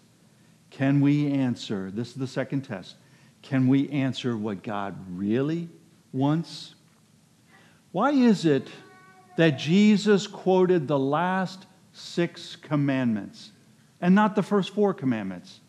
can 0.74 1.02
we 1.02 1.32
answer? 1.32 1.92
This 1.92 2.10
is 2.10 2.16
the 2.16 2.26
second 2.26 2.62
test. 2.62 2.96
Can 3.44 3.68
we 3.68 3.90
answer 3.90 4.36
what 4.36 4.64
God 4.64 4.96
really 5.10 5.70
wants? 6.12 6.76
Why 7.92 8.12
is 8.12 8.46
it 8.46 8.68
that 9.38 9.60
Jesus 9.60 10.26
quoted 10.28 10.88
the 10.88 10.98
last 10.98 11.68
six 11.92 12.56
commandments 12.56 13.52
and 14.02 14.16
not 14.16 14.36
the 14.36 14.44
first 14.44 14.74
four 14.74 14.94
commandments? 14.94 15.60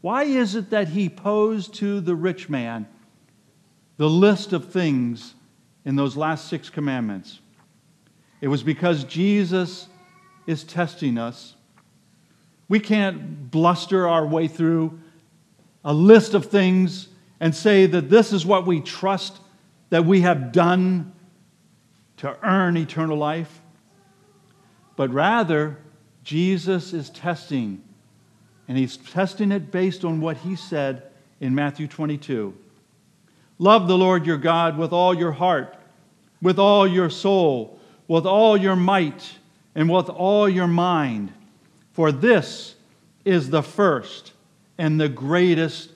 Why 0.00 0.24
is 0.24 0.54
it 0.54 0.70
that 0.70 0.88
he 0.88 1.08
posed 1.08 1.74
to 1.74 2.00
the 2.00 2.14
rich 2.14 2.48
man 2.48 2.88
the 3.96 4.08
list 4.08 4.52
of 4.52 4.72
things 4.72 5.34
in 5.84 5.96
those 5.96 6.16
last 6.16 6.48
six 6.48 6.70
commandments? 6.70 7.40
It 8.40 8.48
was 8.48 8.62
because 8.62 9.04
Jesus 9.04 9.88
is 10.46 10.64
testing 10.64 11.18
us. 11.18 11.54
We 12.68 12.80
can't 12.80 13.50
bluster 13.50 14.08
our 14.08 14.26
way 14.26 14.48
through 14.48 14.98
a 15.84 15.92
list 15.92 16.34
of 16.34 16.46
things 16.46 17.08
and 17.40 17.54
say 17.54 17.86
that 17.86 18.10
this 18.10 18.32
is 18.32 18.44
what 18.44 18.66
we 18.66 18.80
trust 18.80 19.38
that 19.90 20.04
we 20.04 20.20
have 20.22 20.52
done 20.52 21.12
to 22.18 22.36
earn 22.42 22.76
eternal 22.76 23.16
life 23.16 23.60
but 24.98 25.12
rather, 25.12 25.78
Jesus 26.24 26.92
is 26.92 27.08
testing, 27.10 27.84
and 28.66 28.76
he's 28.76 28.96
testing 28.96 29.52
it 29.52 29.70
based 29.70 30.04
on 30.04 30.20
what 30.20 30.38
he 30.38 30.56
said 30.56 31.04
in 31.38 31.54
Matthew 31.54 31.86
22. 31.86 32.52
Love 33.60 33.86
the 33.86 33.96
Lord 33.96 34.26
your 34.26 34.36
God 34.36 34.76
with 34.76 34.92
all 34.92 35.14
your 35.14 35.30
heart, 35.30 35.76
with 36.42 36.58
all 36.58 36.84
your 36.84 37.10
soul, 37.10 37.78
with 38.08 38.26
all 38.26 38.56
your 38.56 38.74
might, 38.74 39.38
and 39.76 39.88
with 39.88 40.08
all 40.08 40.48
your 40.48 40.66
mind. 40.66 41.32
For 41.92 42.10
this 42.10 42.74
is 43.24 43.50
the 43.50 43.62
first 43.62 44.32
and 44.78 45.00
the 45.00 45.08
greatest 45.08 45.92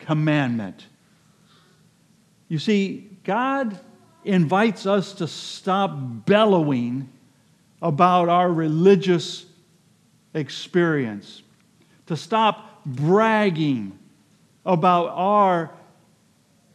commandment. 0.00 0.86
You 2.48 2.58
see, 2.58 3.08
God 3.24 3.78
invites 4.24 4.86
us 4.86 5.14
to 5.14 5.28
stop 5.28 5.92
bellowing 6.26 7.08
about 7.80 8.28
our 8.28 8.52
religious 8.52 9.46
experience, 10.34 11.42
to 12.06 12.16
stop 12.16 12.84
bragging 12.84 13.98
about 14.66 15.08
our 15.10 15.70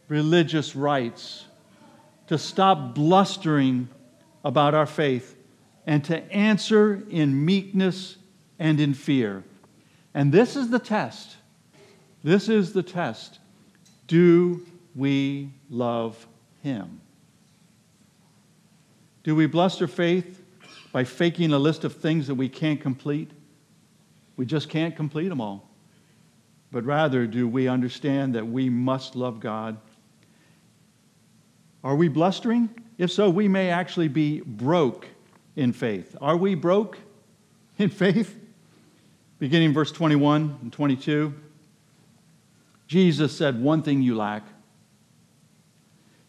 religious 0.08 0.74
rights, 0.74 1.44
to 2.26 2.38
stop 2.38 2.94
blustering 2.94 3.88
about 4.44 4.74
our 4.74 4.86
faith, 4.86 5.36
and 5.86 6.04
to 6.04 6.20
answer 6.32 7.02
in 7.10 7.44
meekness 7.44 8.16
and 8.58 8.80
in 8.80 8.94
fear. 8.94 9.44
And 10.14 10.32
this 10.32 10.56
is 10.56 10.70
the 10.70 10.78
test. 10.78 11.36
This 12.26 12.48
is 12.48 12.72
the 12.72 12.82
test. 12.82 13.38
Do 14.08 14.66
we 14.96 15.52
love 15.70 16.26
Him? 16.60 17.00
Do 19.22 19.36
we 19.36 19.46
bluster 19.46 19.86
faith 19.86 20.42
by 20.90 21.04
faking 21.04 21.52
a 21.52 21.58
list 21.60 21.84
of 21.84 21.94
things 21.94 22.26
that 22.26 22.34
we 22.34 22.48
can't 22.48 22.80
complete? 22.80 23.30
We 24.36 24.44
just 24.44 24.68
can't 24.68 24.96
complete 24.96 25.28
them 25.28 25.40
all. 25.40 25.68
But 26.72 26.84
rather, 26.84 27.28
do 27.28 27.46
we 27.46 27.68
understand 27.68 28.34
that 28.34 28.44
we 28.44 28.68
must 28.70 29.14
love 29.14 29.38
God? 29.38 29.76
Are 31.84 31.94
we 31.94 32.08
blustering? 32.08 32.70
If 32.98 33.12
so, 33.12 33.30
we 33.30 33.46
may 33.46 33.70
actually 33.70 34.08
be 34.08 34.40
broke 34.40 35.06
in 35.54 35.72
faith. 35.72 36.16
Are 36.20 36.36
we 36.36 36.56
broke 36.56 36.98
in 37.78 37.88
faith? 37.88 38.36
Beginning 39.38 39.72
verse 39.72 39.92
21 39.92 40.58
and 40.60 40.72
22, 40.72 41.32
Jesus 42.86 43.36
said, 43.36 43.60
One 43.60 43.82
thing 43.82 44.02
you 44.02 44.16
lack. 44.16 44.44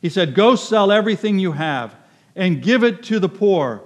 He 0.02 0.10
said, 0.10 0.36
Go 0.36 0.56
sell 0.56 0.92
everything 0.92 1.40
you 1.40 1.52
have 1.54 1.96
and 2.36 2.62
give 2.62 2.84
it 2.84 3.04
to 3.04 3.20
the 3.20 3.30
poor, 3.30 3.82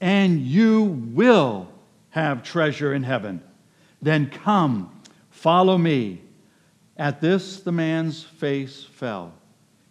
and 0.00 0.40
you 0.40 0.82
will 0.82 1.68
have 2.10 2.42
treasure 2.42 2.94
in 2.94 3.02
heaven. 3.02 3.42
Then 4.00 4.30
come, 4.30 5.02
follow 5.30 5.76
me. 5.76 6.22
At 6.96 7.20
this, 7.20 7.60
the 7.60 7.72
man's 7.72 8.22
face 8.22 8.84
fell. 8.84 9.32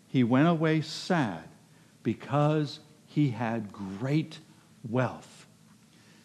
He 0.08 0.24
went 0.24 0.48
away 0.48 0.82
sad 0.82 1.44
because 2.04 2.80
he 3.06 3.30
had 3.30 3.72
great 3.72 4.40
wealth. 4.90 5.48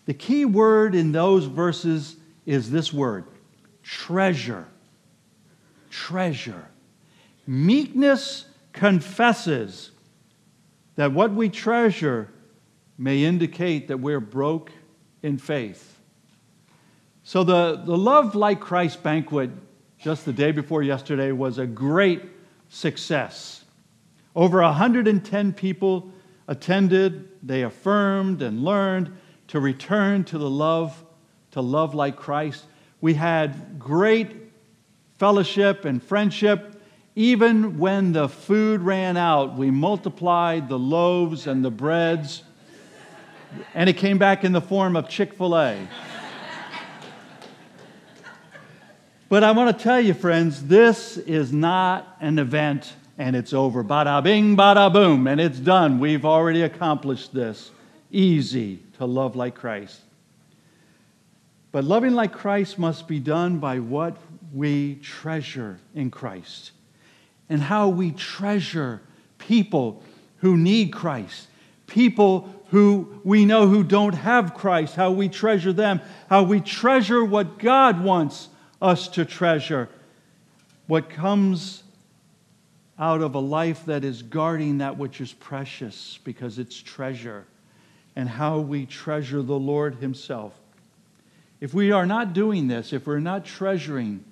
The 0.07 0.15
key 0.15 0.45
word 0.45 0.95
in 0.95 1.13
those 1.13 1.45
verses 1.45 2.17
is 2.47 2.71
this 2.71 2.93
word 2.93 3.25
treasure. 3.83 4.67
Treasure. 5.93 6.69
Meekness 7.47 8.47
confesses 8.73 9.91
that 10.97 11.13
what 11.13 11.33
we 11.33 11.51
treasure 11.51 12.31
may 12.97 13.25
indicate 13.25 13.89
that 13.89 13.99
we're 13.99 14.19
broke 14.19 14.73
in 15.23 15.37
faith. 15.37 15.99
So, 17.25 17.45
the, 17.45 17.83
the 17.85 17.97
Love 17.97 18.35
Like 18.35 18.59
Christ 18.59 19.03
banquet 19.03 19.51
just 19.99 20.25
the 20.25 20.33
day 20.33 20.51
before 20.51 20.83
yesterday 20.83 21.31
was 21.31 21.59
a 21.59 21.67
great 21.67 22.23
success. 22.71 23.65
Over 24.35 24.63
110 24.63 25.53
people 25.53 26.11
attended, 26.49 27.29
they 27.43 27.63
affirmed 27.63 28.41
and 28.41 28.65
learned 28.65 29.15
to 29.49 29.61
return 29.61 30.25
to 30.25 30.39
the 30.39 30.49
love, 30.49 31.05
to 31.51 31.61
love 31.61 31.95
like 31.95 32.17
Christ. 32.17 32.65
We 33.03 33.13
had 33.13 33.79
great 33.79 34.42
fellowship 35.23 35.85
and 35.85 36.03
friendship. 36.03 36.83
Even 37.15 37.79
when 37.79 38.13
the 38.13 38.29
food 38.29 38.81
ran 38.81 39.17
out, 39.17 39.57
we 39.57 39.71
multiplied 39.71 40.69
the 40.69 40.77
loaves 40.77 41.47
and 41.47 41.65
the 41.65 41.71
breads, 41.71 42.43
and 43.73 43.89
it 43.89 43.93
came 43.93 44.19
back 44.19 44.43
in 44.43 44.51
the 44.51 44.61
form 44.61 44.97
of 44.97 45.09
Chick 45.09 45.35
fil 45.35 45.57
A. 45.57 45.79
but 49.29 49.45
I 49.45 49.53
want 49.53 49.79
to 49.79 49.81
tell 49.81 50.01
you, 50.01 50.13
friends, 50.13 50.65
this 50.65 51.17
is 51.19 51.53
not 51.53 52.17
an 52.21 52.41
event 52.41 52.93
and 53.17 53.37
it's 53.37 53.53
over. 53.53 53.85
Bada 53.85 54.25
bing, 54.25 54.57
bada 54.57 54.93
boom, 54.93 55.29
and 55.29 55.41
it's 55.41 55.61
done. 55.61 56.01
We've 56.01 56.25
already 56.25 56.63
accomplished 56.63 57.33
this. 57.33 57.71
Easy 58.11 58.81
to 58.99 59.07
love 59.07 59.37
like 59.37 59.55
Christ. 59.55 60.01
But 61.71 61.85
loving 61.85 62.15
like 62.15 62.33
Christ 62.33 62.77
must 62.77 63.07
be 63.07 63.21
done 63.21 63.61
by 63.61 63.79
what 63.79 64.17
we 64.53 64.97
treasure 64.97 65.79
in 65.95 66.11
Christ 66.11 66.73
and 67.49 67.61
how 67.61 67.89
we 67.89 68.13
treasure 68.13 69.01
people 69.39 70.03
who 70.39 70.57
need 70.57 70.93
Christ, 70.93 71.49
people 71.87 72.49
who 72.71 73.21
we 73.25 73.45
know 73.45 73.69
who 73.69 73.85
don't 73.85 74.15
have 74.15 74.55
Christ, 74.55 74.95
how 74.95 75.11
we 75.11 75.29
treasure 75.29 75.73
them, 75.73 76.01
how 76.31 76.43
we 76.43 76.61
treasure 76.61 77.25
what 77.25 77.59
God 77.59 78.03
wants 78.03 78.49
us 78.81 79.09
to 79.09 79.25
treasure, 79.25 79.89
what 80.87 81.11
comes 81.11 81.83
out 82.99 83.21
of 83.21 83.35
a 83.35 83.39
life 83.39 83.85
that 83.87 84.05
is 84.05 84.23
guarding 84.23 84.79
that 84.79 84.97
which 84.97 85.21
is 85.21 85.33
precious 85.33 86.19
because 86.25 86.59
it's 86.59 86.81
treasure, 86.81 87.45
and 88.17 88.29
how 88.29 88.59
we 88.59 88.87
treasure 88.87 89.43
the 89.43 89.59
Lord 89.59 89.97
Himself. 89.97 90.55
If 91.61 91.75
we 91.75 91.93
are 91.93 92.07
not 92.07 92.33
doing 92.33 92.69
this, 92.69 92.93
if 92.93 93.07
we're 93.07 93.19
not 93.19 93.45
treasuring 93.45 94.25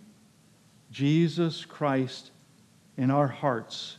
Jesus 0.90 1.64
Christ 1.64 2.30
in 2.96 3.10
our 3.10 3.28
hearts, 3.28 3.96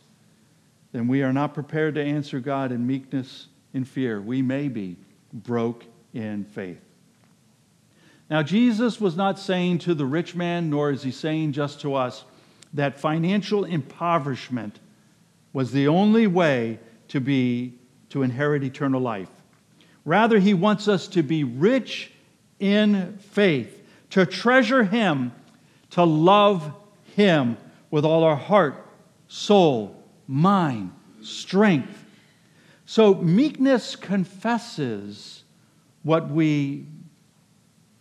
then 0.92 1.08
we 1.08 1.24
are 1.24 1.34
not 1.34 1.54
prepared 1.54 1.96
to 1.96 2.04
answer 2.04 2.40
God 2.40 2.72
in 2.72 2.86
meekness 2.86 3.48
and 3.74 3.88
fear. 3.88 4.22
We 4.22 4.42
may 4.42 4.68
be 4.68 4.98
broke 5.34 5.86
in 6.14 6.44
faith. 6.44 6.82
Now, 8.30 8.44
Jesus 8.44 9.00
was 9.00 9.16
not 9.16 9.40
saying 9.40 9.80
to 9.80 9.94
the 9.94 10.06
rich 10.06 10.36
man, 10.36 10.70
nor 10.70 10.92
is 10.92 11.04
he 11.04 11.12
saying 11.12 11.54
just 11.54 11.82
to 11.82 11.96
us, 11.96 12.24
that 12.74 13.00
financial 13.00 13.66
impoverishment 13.66 14.80
was 15.54 15.72
the 15.72 15.88
only 15.88 16.28
way 16.28 16.80
to 17.10 17.20
be 17.20 17.74
to 18.10 18.24
inherit 18.24 18.64
eternal 18.64 19.02
life. 19.02 19.30
Rather, 20.06 20.40
he 20.40 20.54
wants 20.54 20.88
us 20.88 21.08
to 21.10 21.24
be 21.24 21.44
rich 21.44 22.12
in 22.60 23.18
faith, 23.18 23.82
to 24.10 24.26
treasure 24.26 24.84
him, 24.84 25.34
to 25.92 26.04
love 26.04 26.74
him 27.15 27.58
with 27.89 28.06
all 28.06 28.24
our 28.24 28.36
heart, 28.36 28.86
soul, 29.28 30.04
mind, 30.28 30.91
strength. 31.21 32.06
So 32.86 33.15
meekness 33.15 33.95
confesses 33.95 35.43
what 36.04 36.30
we 36.30 36.86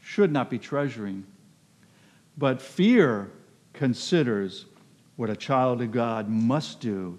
should 0.01 0.33
not 0.33 0.51
be 0.51 0.59
treasuring, 0.59 1.25
but 2.37 2.61
fear 2.61 3.31
considers 3.73 4.67
what 5.17 5.31
a 5.31 5.37
child 5.37 5.83
of 5.83 5.93
God 5.93 6.29
must 6.29 6.81
do 6.81 7.19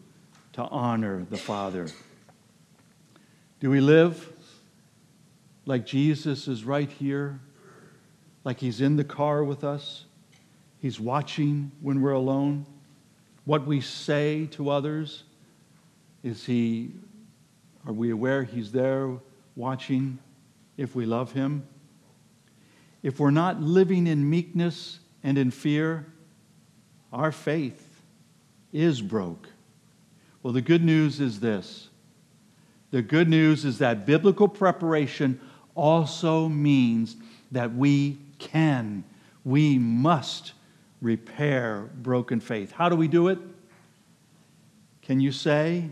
to 0.53 0.63
honor 0.63 1.25
the 1.29 1.37
Father. 1.37 1.87
Do 3.59 3.69
we 3.69 3.79
live 3.79 4.33
like 5.65 5.85
Jesus 5.85 6.47
is 6.47 6.63
right 6.65 6.89
here, 6.89 7.39
like 8.43 8.59
he's 8.59 8.81
in 8.81 8.95
the 8.95 9.03
car 9.03 9.43
with 9.43 9.63
us? 9.63 10.05
He's 10.81 10.99
watching 10.99 11.71
when 11.81 12.01
we're 12.01 12.11
alone. 12.11 12.65
What 13.45 13.67
we 13.67 13.81
say 13.81 14.47
to 14.51 14.69
others, 14.69 15.23
is 16.23 16.45
he, 16.45 16.91
are 17.85 17.93
we 17.93 18.11
aware 18.11 18.43
he's 18.43 18.71
there 18.71 19.17
watching 19.55 20.19
if 20.77 20.95
we 20.95 21.05
love 21.05 21.31
him? 21.33 21.67
If 23.03 23.19
we're 23.19 23.31
not 23.31 23.61
living 23.61 24.07
in 24.07 24.29
meekness 24.29 24.99
and 25.23 25.37
in 25.37 25.51
fear, 25.51 26.05
our 27.13 27.31
faith 27.31 28.01
is 28.73 29.01
broke. 29.01 29.49
Well, 30.43 30.53
the 30.53 30.61
good 30.61 30.83
news 30.83 31.19
is 31.19 31.39
this 31.39 31.89
the 32.89 33.01
good 33.01 33.29
news 33.29 33.63
is 33.63 33.77
that 33.77 34.05
biblical 34.05 34.47
preparation 34.47 35.39
also 35.75 36.49
means 36.49 37.15
that 37.51 37.73
we 37.73 38.17
can, 38.37 39.03
we 39.45 39.77
must 39.77 40.53
repair 41.01 41.89
broken 41.95 42.39
faith. 42.39 42.71
How 42.71 42.89
do 42.89 42.95
we 42.95 43.07
do 43.07 43.27
it? 43.27 43.39
Can 45.01 45.19
you 45.19 45.31
say, 45.31 45.89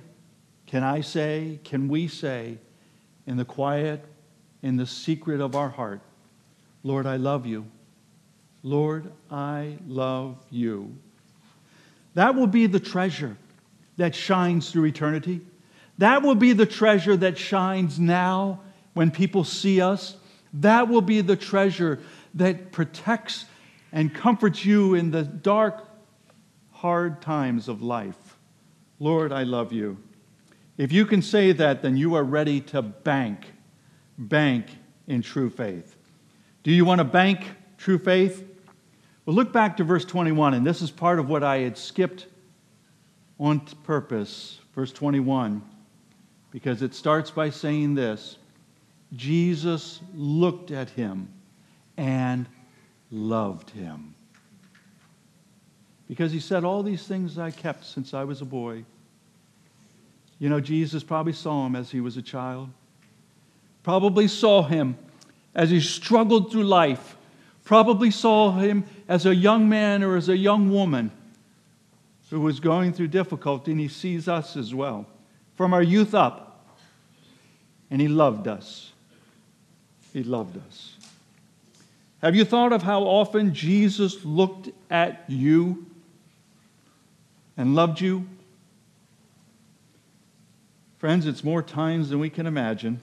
can 0.66 0.84
I 0.84 1.02
say, 1.02 1.60
can 1.64 1.88
we 1.88 2.08
say 2.08 2.58
in 3.26 3.38
the 3.38 3.46
quiet, 3.46 4.06
in 4.62 4.78
the 4.78 4.86
secret 4.86 5.42
of 5.42 5.56
our 5.56 5.70
heart, 5.70 6.02
Lord, 6.84 7.06
I 7.06 7.18
love 7.18 7.46
you. 7.46 7.66
Lord, 8.64 9.12
I 9.32 9.78
love 9.88 10.38
you. 10.50 10.96
That 12.14 12.36
will 12.36 12.48
be 12.48 12.68
the 12.68 12.80
treasure 12.80 13.38
that 13.98 14.16
shines 14.16 14.72
through 14.72 14.86
eternity. 14.86 15.42
That 15.98 16.24
will 16.24 16.36
be 16.36 16.54
the 16.54 16.66
treasure 16.66 17.18
that 17.18 17.38
shines 17.38 18.00
now 18.00 18.62
when 18.94 19.12
people 19.12 19.44
see 19.44 19.82
us. 19.82 20.16
That 20.54 20.88
will 20.88 21.02
be 21.02 21.22
the 21.22 21.36
treasure 21.36 22.00
that 22.36 22.72
protects 22.72 23.46
and 23.92 24.14
comforts 24.14 24.66
you 24.66 24.94
in 24.94 25.12
the 25.12 25.24
dark, 25.24 25.88
hard 26.72 27.22
times 27.22 27.68
of 27.68 27.82
life. 27.82 28.38
Lord, 29.00 29.32
I 29.32 29.44
love 29.44 29.72
you. 29.72 29.98
If 30.78 30.92
you 30.92 31.06
can 31.06 31.22
say 31.22 31.52
that, 31.52 31.82
then 31.82 31.98
you 31.98 32.16
are 32.16 32.24
ready 32.24 32.62
to 32.62 32.82
bank, 32.82 33.52
bank 34.18 34.68
in 35.08 35.22
true 35.22 35.50
faith. 35.50 35.96
Do 36.64 36.72
you 36.72 36.86
want 36.86 37.00
to 37.00 37.06
bank 37.06 37.46
true 37.78 37.98
faith? 37.98 38.46
Well, 39.26 39.36
look 39.36 39.52
back 39.52 39.78
to 39.78 39.84
verse 39.84 40.06
21, 40.06 40.54
and 40.54 40.66
this 40.66 40.82
is 40.82 40.92
part 40.92 41.20
of 41.20 41.30
what 41.30 41.44
I 41.44 41.60
had 41.60 41.78
skipped 41.78 42.28
on 43.40 43.60
purpose. 43.84 44.60
Verse 44.74 44.92
21, 44.92 45.62
because 46.52 46.82
it 46.82 46.94
starts 46.94 47.32
by 47.32 47.50
saying 47.50 47.96
this 47.96 48.38
Jesus 49.14 50.00
looked 50.14 50.72
at 50.72 50.90
him 50.90 51.28
and 51.98 52.48
loved 53.12 53.70
him. 53.72 54.14
Because 56.08 56.32
he 56.32 56.40
said, 56.40 56.64
All 56.64 56.84
these 56.84 57.06
things 57.06 57.38
I 57.38 57.52
kept 57.52 57.86
since 57.86 58.14
I 58.14 58.24
was 58.24 58.42
a 58.42 58.46
boy. 58.46 58.84
You 60.40 60.50
know, 60.50 60.60
Jesus 60.60 61.04
probably 61.04 61.34
saw 61.34 61.66
him 61.66 61.76
as 61.76 61.92
he 61.92 62.00
was 62.02 62.18
a 62.18 62.22
child, 62.22 62.70
probably 63.84 64.28
saw 64.28 64.64
him 64.64 64.98
as 65.54 65.70
he 65.70 65.82
struggled 65.82 66.52
through 66.52 66.64
life, 66.64 67.18
probably 67.66 68.10
saw 68.10 68.52
him 68.52 68.86
as 69.08 69.26
a 69.26 69.36
young 69.36 69.68
man 69.68 70.02
or 70.02 70.16
as 70.16 70.30
a 70.30 70.38
young 70.38 70.72
woman 70.72 71.12
who 72.30 72.40
was 72.40 72.60
going 72.60 72.94
through 72.94 73.08
difficulty, 73.08 73.72
and 73.72 73.80
he 73.80 73.88
sees 73.88 74.28
us 74.28 74.56
as 74.56 74.74
well 74.74 75.06
from 75.56 75.74
our 75.74 75.84
youth 75.84 76.14
up. 76.14 76.46
And 77.92 78.00
he 78.00 78.08
loved 78.08 78.48
us. 78.48 78.94
He 80.14 80.24
loved 80.24 80.58
us. 80.58 80.99
Have 82.22 82.36
you 82.36 82.44
thought 82.44 82.74
of 82.74 82.84
how 82.84 83.04
often 83.04 83.54
Jesus 83.54 84.26
looked 84.26 84.70
at 84.90 85.24
you 85.30 85.86
and 87.56 87.76
loved 87.76 88.02
you? 88.02 88.28
Friends, 90.98 91.26
it's 91.26 91.46
more 91.46 91.64
times 91.64 92.10
than 92.10 92.20
we 92.20 92.30
can 92.30 92.46
imagine. 92.46 93.00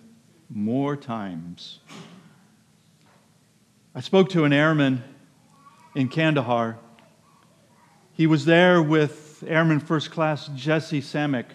More 0.51 0.97
times. 0.97 1.79
I 3.95 4.01
spoke 4.01 4.29
to 4.31 4.45
an 4.45 4.53
airman 4.53 5.03
in 5.95 6.09
Kandahar. 6.09 6.77
He 8.13 8.27
was 8.27 8.45
there 8.45 8.83
with 8.83 9.43
Airman 9.47 9.81
First 9.81 10.11
Class 10.11 10.49
Jesse 10.49 11.01
Samek, 11.01 11.47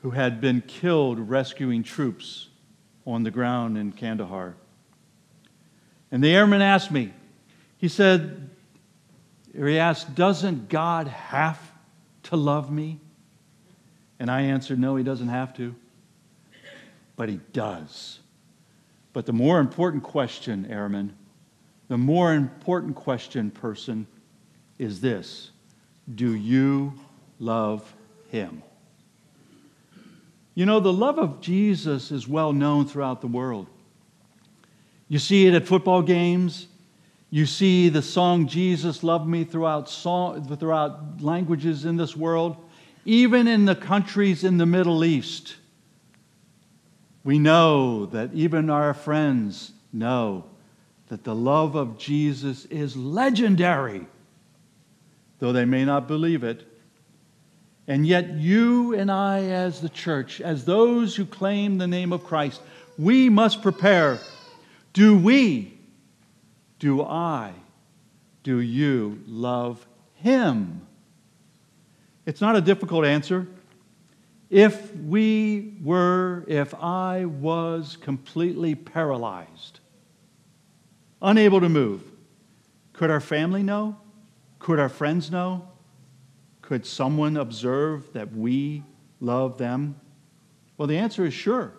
who 0.00 0.12
had 0.12 0.40
been 0.40 0.62
killed 0.62 1.18
rescuing 1.18 1.82
troops 1.82 2.48
on 3.06 3.22
the 3.22 3.30
ground 3.30 3.76
in 3.76 3.92
Kandahar. 3.92 4.56
And 6.14 6.22
the 6.22 6.32
airman 6.32 6.62
asked 6.62 6.92
me, 6.92 7.12
he 7.76 7.88
said, 7.88 8.48
or 9.58 9.66
he 9.66 9.80
asked, 9.80 10.14
Doesn't 10.14 10.68
God 10.68 11.08
have 11.08 11.60
to 12.24 12.36
love 12.36 12.70
me? 12.70 13.00
And 14.20 14.30
I 14.30 14.42
answered, 14.42 14.78
No, 14.78 14.94
he 14.94 15.02
doesn't 15.02 15.26
have 15.26 15.56
to. 15.56 15.74
But 17.16 17.30
he 17.30 17.40
does. 17.52 18.20
But 19.12 19.26
the 19.26 19.32
more 19.32 19.58
important 19.58 20.04
question, 20.04 20.66
Airman, 20.70 21.16
the 21.88 21.98
more 21.98 22.32
important 22.32 22.94
question, 22.94 23.50
person, 23.50 24.06
is 24.78 25.00
this 25.00 25.50
Do 26.14 26.32
you 26.32 26.94
love 27.40 27.92
him? 28.28 28.62
You 30.54 30.64
know, 30.64 30.78
the 30.78 30.92
love 30.92 31.18
of 31.18 31.40
Jesus 31.40 32.12
is 32.12 32.28
well 32.28 32.52
known 32.52 32.86
throughout 32.86 33.20
the 33.20 33.26
world. 33.26 33.66
You 35.08 35.18
see 35.18 35.46
it 35.46 35.54
at 35.54 35.66
football 35.66 36.02
games. 36.02 36.66
You 37.30 37.46
see 37.46 37.88
the 37.88 38.02
song 38.02 38.46
Jesus 38.46 39.02
Loved 39.02 39.26
Me 39.26 39.44
throughout, 39.44 39.88
song, 39.90 40.56
throughout 40.56 41.20
languages 41.20 41.84
in 41.84 41.96
this 41.96 42.16
world, 42.16 42.56
even 43.04 43.48
in 43.48 43.64
the 43.64 43.74
countries 43.74 44.44
in 44.44 44.56
the 44.56 44.66
Middle 44.66 45.04
East. 45.04 45.56
We 47.24 47.38
know 47.38 48.06
that 48.06 48.32
even 48.34 48.70
our 48.70 48.94
friends 48.94 49.72
know 49.92 50.44
that 51.08 51.24
the 51.24 51.34
love 51.34 51.74
of 51.74 51.98
Jesus 51.98 52.66
is 52.66 52.96
legendary, 52.96 54.06
though 55.38 55.52
they 55.52 55.64
may 55.64 55.84
not 55.84 56.06
believe 56.06 56.44
it. 56.44 56.66
And 57.86 58.06
yet, 58.06 58.34
you 58.34 58.94
and 58.94 59.10
I, 59.10 59.42
as 59.42 59.80
the 59.80 59.88
church, 59.88 60.40
as 60.40 60.64
those 60.64 61.16
who 61.16 61.26
claim 61.26 61.76
the 61.76 61.86
name 61.86 62.12
of 62.12 62.24
Christ, 62.24 62.60
we 62.96 63.28
must 63.28 63.60
prepare. 63.60 64.20
Do 64.94 65.18
we, 65.18 65.76
do 66.78 67.02
I, 67.02 67.52
do 68.44 68.60
you 68.60 69.20
love 69.26 69.86
Him? 70.14 70.86
It's 72.24 72.40
not 72.40 72.56
a 72.56 72.60
difficult 72.60 73.04
answer. 73.04 73.48
If 74.50 74.94
we 74.94 75.74
were, 75.82 76.44
if 76.46 76.74
I 76.74 77.24
was 77.24 77.98
completely 78.00 78.76
paralyzed, 78.76 79.80
unable 81.20 81.60
to 81.60 81.68
move, 81.68 82.02
could 82.92 83.10
our 83.10 83.20
family 83.20 83.64
know? 83.64 83.96
Could 84.60 84.78
our 84.78 84.88
friends 84.88 85.28
know? 85.28 85.68
Could 86.62 86.86
someone 86.86 87.36
observe 87.36 88.12
that 88.12 88.32
we 88.32 88.84
love 89.20 89.58
them? 89.58 90.00
Well, 90.78 90.86
the 90.86 90.98
answer 90.98 91.26
is 91.26 91.34
sure. 91.34 91.72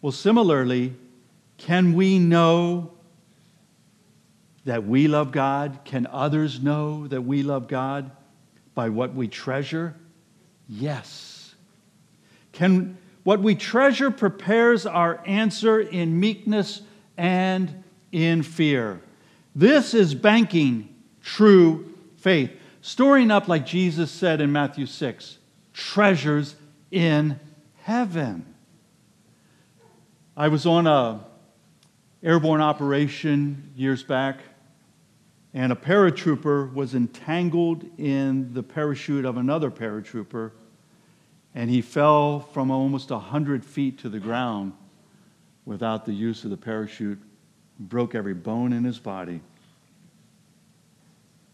Well, 0.00 0.10
similarly, 0.10 0.94
can 1.62 1.92
we 1.92 2.18
know 2.18 2.90
that 4.64 4.84
we 4.84 5.06
love 5.06 5.30
God? 5.30 5.78
Can 5.84 6.08
others 6.08 6.60
know 6.60 7.06
that 7.06 7.22
we 7.22 7.44
love 7.44 7.68
God 7.68 8.10
by 8.74 8.88
what 8.88 9.14
we 9.14 9.28
treasure? 9.28 9.94
Yes. 10.68 11.54
Can 12.50 12.98
what 13.22 13.40
we 13.40 13.54
treasure 13.54 14.10
prepares 14.10 14.86
our 14.86 15.22
answer 15.24 15.80
in 15.80 16.18
meekness 16.18 16.82
and 17.16 17.84
in 18.10 18.42
fear. 18.42 19.00
This 19.54 19.94
is 19.94 20.16
banking 20.16 20.92
true 21.22 21.94
faith 22.16 22.50
storing 22.80 23.30
up, 23.30 23.46
like 23.46 23.64
Jesus 23.64 24.10
said 24.10 24.40
in 24.40 24.50
Matthew 24.50 24.86
6, 24.86 25.38
treasures 25.72 26.56
in 26.90 27.38
heaven. 27.82 28.52
I 30.36 30.48
was 30.48 30.66
on 30.66 30.88
a 30.88 31.20
airborne 32.22 32.60
operation 32.60 33.72
years 33.74 34.02
back, 34.02 34.38
and 35.54 35.72
a 35.72 35.76
paratrooper 35.76 36.72
was 36.72 36.94
entangled 36.94 37.84
in 37.98 38.54
the 38.54 38.62
parachute 38.62 39.24
of 39.24 39.36
another 39.36 39.70
paratrooper, 39.70 40.52
and 41.54 41.68
he 41.68 41.82
fell 41.82 42.40
from 42.40 42.70
almost 42.70 43.10
100 43.10 43.64
feet 43.64 43.98
to 43.98 44.08
the 44.08 44.20
ground 44.20 44.72
without 45.64 46.04
the 46.06 46.12
use 46.12 46.44
of 46.44 46.50
the 46.50 46.56
parachute, 46.56 47.20
broke 47.78 48.14
every 48.14 48.34
bone 48.34 48.72
in 48.72 48.84
his 48.84 48.98
body. 48.98 49.40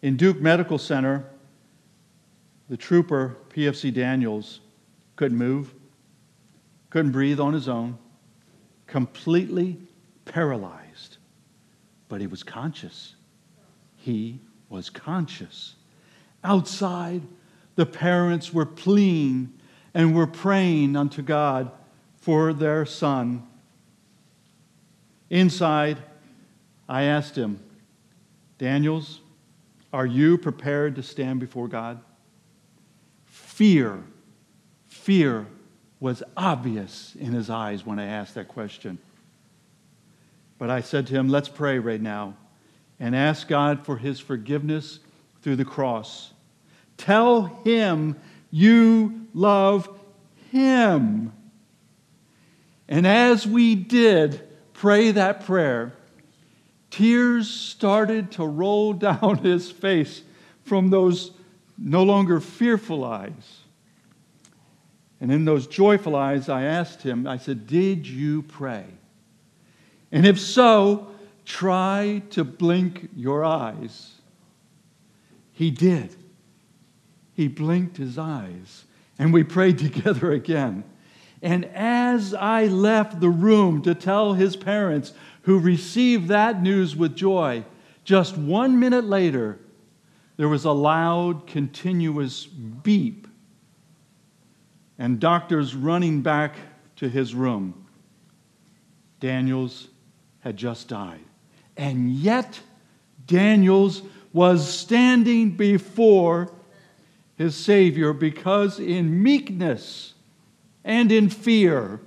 In 0.03 0.17
Duke 0.17 0.41
Medical 0.41 0.79
Center, 0.79 1.25
the 2.69 2.77
trooper, 2.77 3.37
PFC 3.51 3.93
Daniels, 3.93 4.61
couldn't 5.17 5.39
move, 5.39 5.75
couldn't 6.91 7.13
breathe 7.13 7.41
on 7.41 7.53
his 7.53 7.69
own, 7.69 7.99
completely 8.87 9.77
paralyzed. 10.29 11.17
But 12.09 12.21
he 12.21 12.27
was 12.27 12.43
conscious. 12.43 13.15
He 13.97 14.41
was 14.69 14.91
conscious. 14.91 15.75
Outside, 16.45 17.23
the 17.75 17.87
parents 17.87 18.53
were 18.55 18.67
pleading 18.67 19.53
and 19.95 20.15
were 20.15 20.27
praying 20.27 20.97
unto 20.97 21.23
God 21.23 21.71
for 22.17 22.53
their 22.53 22.87
son. 22.87 23.47
Inside, 25.31 25.99
I 26.89 27.03
asked 27.03 27.37
him, 27.37 27.61
Daniels, 28.59 29.21
are 29.93 30.07
you 30.07 30.39
prepared 30.39 30.97
to 30.97 31.03
stand 31.03 31.41
before 31.41 31.69
God? 31.69 32.01
Fear, 33.27 34.03
fear 34.87 35.47
was 36.01 36.23
obvious 36.37 37.15
in 37.19 37.33
his 37.33 37.51
eyes 37.51 37.85
when 37.85 37.99
I 37.99 38.07
asked 38.07 38.35
that 38.35 38.49
question. 38.49 38.99
But 40.59 40.71
I 40.71 40.81
said 40.81 41.07
to 41.07 41.15
him, 41.15 41.29
Let's 41.29 41.49
pray 41.49 41.79
right 41.79 42.01
now 42.01 42.35
and 43.01 43.15
ask 43.15 43.47
God 43.47 43.85
for 43.85 43.97
his 43.97 44.19
forgiveness 44.21 44.99
through 45.43 45.57
the 45.57 45.65
cross. 45.65 46.33
Tell 46.97 47.61
him 47.65 48.17
you 48.51 49.27
love 49.35 49.89
him. 50.51 51.33
And 52.89 53.07
as 53.07 53.47
we 53.47 53.75
did 53.75 54.43
pray 54.73 55.13
that 55.13 55.45
prayer, 55.45 55.93
Tears 56.91 57.49
started 57.49 58.33
to 58.33 58.47
roll 58.47 58.93
down 58.95 59.39
his 59.39 59.71
face 59.71 60.23
from 60.65 60.91
those 60.91 61.33
no 61.77 62.03
longer 62.03 62.41
fearful 62.41 63.05
eyes. 63.05 63.61
And 65.21 65.33
in 65.33 65.45
those 65.45 65.67
joyful 65.67 66.17
eyes, 66.17 66.49
I 66.49 66.63
asked 66.63 67.03
him, 67.03 67.27
I 67.27 67.39
said, 67.39 67.67
Did 67.67 68.07
you 68.07 68.43
pray? 68.43 68.85
And 70.11 70.27
if 70.27 70.41
so, 70.41 71.09
try 71.45 72.23
to 72.31 72.45
blink 72.45 73.11
your 73.15 73.45
eyes. 73.45 74.13
He 75.53 75.71
did. 75.71 76.15
He 77.35 77.49
blinked 77.49 77.97
his 77.97 78.19
eyes, 78.19 78.85
and 79.19 79.33
we 79.33 79.45
prayed 79.45 79.79
together 79.79 80.33
again. 80.33 80.85
And 81.43 81.67
as 81.67 82.35
I 82.35 82.67
left 82.67 83.21
the 83.21 83.29
room 83.29 83.83
to 83.83 83.95
tell 83.95 84.35
his 84.35 84.57
parents, 84.57 85.13
who 85.43 85.59
received 85.59 86.29
that 86.29 86.63
news 86.63 86.97
with 86.97 87.17
joy, 87.17 87.65
Just 88.05 88.37
one 88.37 88.81
minute 88.81 89.05
later, 89.05 89.59
there 90.37 90.49
was 90.49 90.65
a 90.65 90.73
loud, 90.73 91.47
continuous 91.47 92.47
beep, 92.47 93.29
and 94.99 95.21
doctors 95.21 95.75
running 95.75 96.23
back 96.23 96.57
to 96.97 97.09
his 97.09 97.35
room. 97.35 97.87
Daniels 99.21 99.89
had 100.49 100.57
just 100.57 100.89
died. 100.89 101.21
And 101.77 102.11
yet, 102.11 102.59
Daniels 103.27 104.01
was 104.33 104.67
standing 104.67 105.51
before 105.51 106.51
his 107.37 107.55
Savior 107.55 108.15
because 108.15 108.81
in 108.81 109.23
meekness 109.23 110.15
and 110.85 111.13
in 111.13 111.29
fear, 111.29 112.01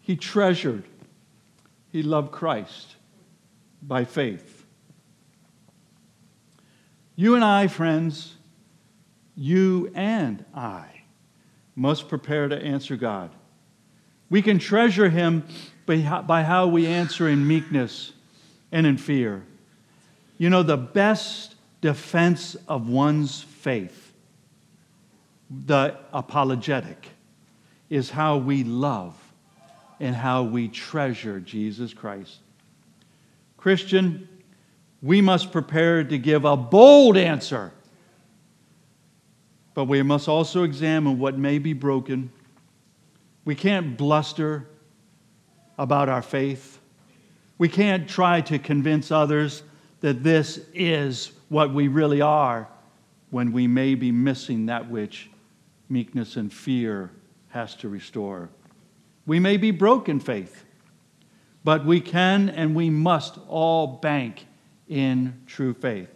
he 0.00 0.16
treasured, 0.16 0.84
he 1.92 2.02
loved 2.02 2.32
Christ 2.32 2.96
by 3.82 4.06
faith. 4.06 4.64
You 7.14 7.34
and 7.34 7.44
I, 7.44 7.66
friends, 7.66 8.36
you 9.36 9.92
and 9.94 10.46
I 10.54 11.02
must 11.76 12.08
prepare 12.08 12.48
to 12.48 12.56
answer 12.56 12.96
God. 12.96 13.30
We 14.30 14.42
can 14.42 14.58
treasure 14.58 15.08
him 15.08 15.44
by 15.86 16.42
how 16.42 16.66
we 16.66 16.86
answer 16.86 17.28
in 17.28 17.46
meekness 17.46 18.12
and 18.70 18.86
in 18.86 18.98
fear. 18.98 19.44
You 20.36 20.50
know, 20.50 20.62
the 20.62 20.76
best 20.76 21.54
defense 21.80 22.56
of 22.68 22.88
one's 22.88 23.40
faith, 23.40 24.12
the 25.50 25.96
apologetic, 26.12 27.08
is 27.88 28.10
how 28.10 28.36
we 28.36 28.64
love 28.64 29.14
and 29.98 30.14
how 30.14 30.42
we 30.42 30.68
treasure 30.68 31.40
Jesus 31.40 31.94
Christ. 31.94 32.36
Christian, 33.56 34.28
we 35.02 35.20
must 35.20 35.50
prepare 35.50 36.04
to 36.04 36.18
give 36.18 36.44
a 36.44 36.56
bold 36.56 37.16
answer, 37.16 37.72
but 39.74 39.84
we 39.84 40.02
must 40.02 40.28
also 40.28 40.64
examine 40.64 41.18
what 41.18 41.38
may 41.38 41.58
be 41.58 41.72
broken. 41.72 42.30
We 43.44 43.54
can't 43.54 43.96
bluster 43.96 44.68
about 45.78 46.08
our 46.08 46.22
faith. 46.22 46.80
We 47.56 47.68
can't 47.68 48.08
try 48.08 48.40
to 48.42 48.58
convince 48.58 49.10
others 49.10 49.62
that 50.00 50.22
this 50.22 50.60
is 50.74 51.32
what 51.48 51.72
we 51.72 51.88
really 51.88 52.20
are 52.20 52.68
when 53.30 53.52
we 53.52 53.66
may 53.66 53.94
be 53.94 54.12
missing 54.12 54.66
that 54.66 54.90
which 54.90 55.30
meekness 55.88 56.36
and 56.36 56.52
fear 56.52 57.10
has 57.48 57.74
to 57.76 57.88
restore. 57.88 58.48
We 59.26 59.40
may 59.40 59.56
be 59.56 59.70
broken 59.70 60.20
faith, 60.20 60.64
but 61.64 61.84
we 61.84 62.00
can 62.00 62.48
and 62.48 62.74
we 62.74 62.90
must 62.90 63.38
all 63.48 63.86
bank 63.86 64.46
in 64.88 65.42
true 65.46 65.74
faith. 65.74 66.08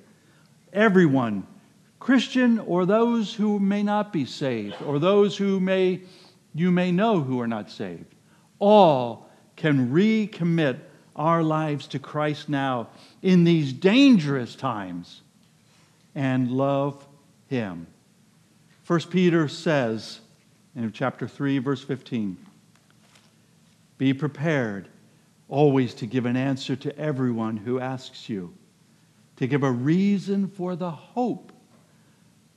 Everyone, 0.72 1.46
Christian 1.98 2.58
or 2.58 2.86
those 2.86 3.34
who 3.34 3.58
may 3.58 3.82
not 3.82 4.12
be 4.12 4.24
saved, 4.24 4.76
or 4.82 4.98
those 4.98 5.36
who 5.36 5.60
may 5.60 6.00
you 6.54 6.70
may 6.70 6.92
know 6.92 7.20
who 7.20 7.40
are 7.40 7.46
not 7.46 7.70
saved, 7.70 8.14
all 8.58 9.28
can 9.56 9.90
recommit 9.90 10.78
our 11.16 11.42
lives 11.42 11.86
to 11.88 11.98
Christ 11.98 12.48
now 12.48 12.88
in 13.22 13.44
these 13.44 13.72
dangerous 13.72 14.54
times 14.54 15.22
and 16.14 16.50
love 16.50 17.06
Him. 17.48 17.86
1 18.86 19.00
Peter 19.10 19.48
says 19.48 20.20
in 20.74 20.90
chapter 20.92 21.28
3, 21.28 21.58
verse 21.58 21.84
15 21.84 22.36
Be 23.98 24.14
prepared 24.14 24.88
always 25.48 25.94
to 25.94 26.06
give 26.06 26.26
an 26.26 26.36
answer 26.36 26.74
to 26.76 26.98
everyone 26.98 27.56
who 27.56 27.78
asks 27.78 28.28
you, 28.28 28.54
to 29.36 29.46
give 29.46 29.62
a 29.62 29.70
reason 29.70 30.48
for 30.48 30.76
the 30.76 30.90
hope 30.90 31.52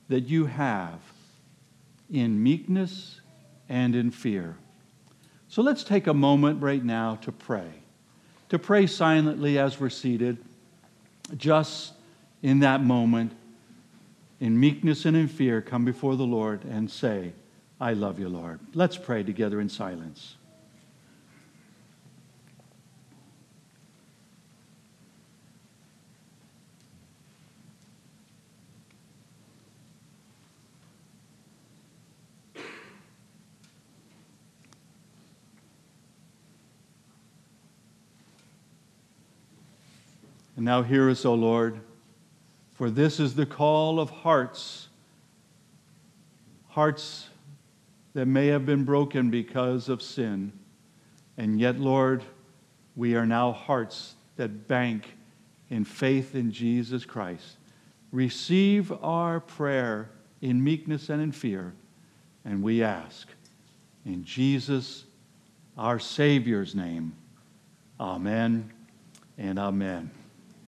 that 0.08 0.22
you 0.22 0.46
have 0.46 1.00
in 2.10 2.42
meekness 2.42 3.20
and 3.68 3.94
in 3.94 4.10
fear. 4.10 4.56
So 5.48 5.62
let's 5.62 5.84
take 5.84 6.06
a 6.06 6.14
moment 6.14 6.62
right 6.62 6.84
now 6.84 7.16
to 7.16 7.32
pray 7.32 7.72
to 8.48 8.58
pray 8.58 8.86
silently 8.86 9.58
as 9.58 9.80
we're 9.80 9.90
seated, 9.90 10.38
just 11.36 11.94
in 12.42 12.60
that 12.60 12.82
moment, 12.82 13.32
in 14.38 14.58
meekness 14.58 15.04
and 15.04 15.16
in 15.16 15.28
fear, 15.28 15.60
come 15.60 15.84
before 15.84 16.16
the 16.16 16.24
Lord 16.24 16.64
and 16.64 16.90
say, 16.90 17.32
I 17.80 17.94
love 17.94 18.18
you, 18.18 18.28
Lord. 18.28 18.60
Let's 18.74 18.96
pray 18.96 19.22
together 19.22 19.60
in 19.60 19.68
silence. 19.68 20.36
Now 40.66 40.82
hear 40.82 41.08
us, 41.08 41.24
O 41.24 41.34
Lord, 41.34 41.80
for 42.74 42.90
this 42.90 43.20
is 43.20 43.34
the 43.34 43.46
call 43.46 44.00
of 44.00 44.10
hearts, 44.10 44.88
hearts 46.68 47.28
that 48.14 48.26
may 48.26 48.48
have 48.48 48.66
been 48.66 48.84
broken 48.84 49.30
because 49.30 49.88
of 49.88 50.02
sin. 50.02 50.52
And 51.36 51.60
yet, 51.60 51.78
Lord, 51.78 52.24
we 52.96 53.14
are 53.14 53.26
now 53.26 53.52
hearts 53.52 54.14
that 54.36 54.66
bank 54.66 55.14
in 55.70 55.84
faith 55.84 56.34
in 56.34 56.50
Jesus 56.50 57.04
Christ. 57.04 57.56
Receive 58.10 58.92
our 59.02 59.40
prayer 59.40 60.10
in 60.40 60.62
meekness 60.62 61.10
and 61.10 61.22
in 61.22 61.32
fear, 61.32 61.74
and 62.44 62.62
we 62.62 62.82
ask 62.82 63.28
in 64.04 64.24
Jesus, 64.24 65.04
our 65.76 65.98
Savior's 65.98 66.74
name. 66.74 67.14
Amen 68.00 68.72
and 69.36 69.58
amen. 69.58 70.15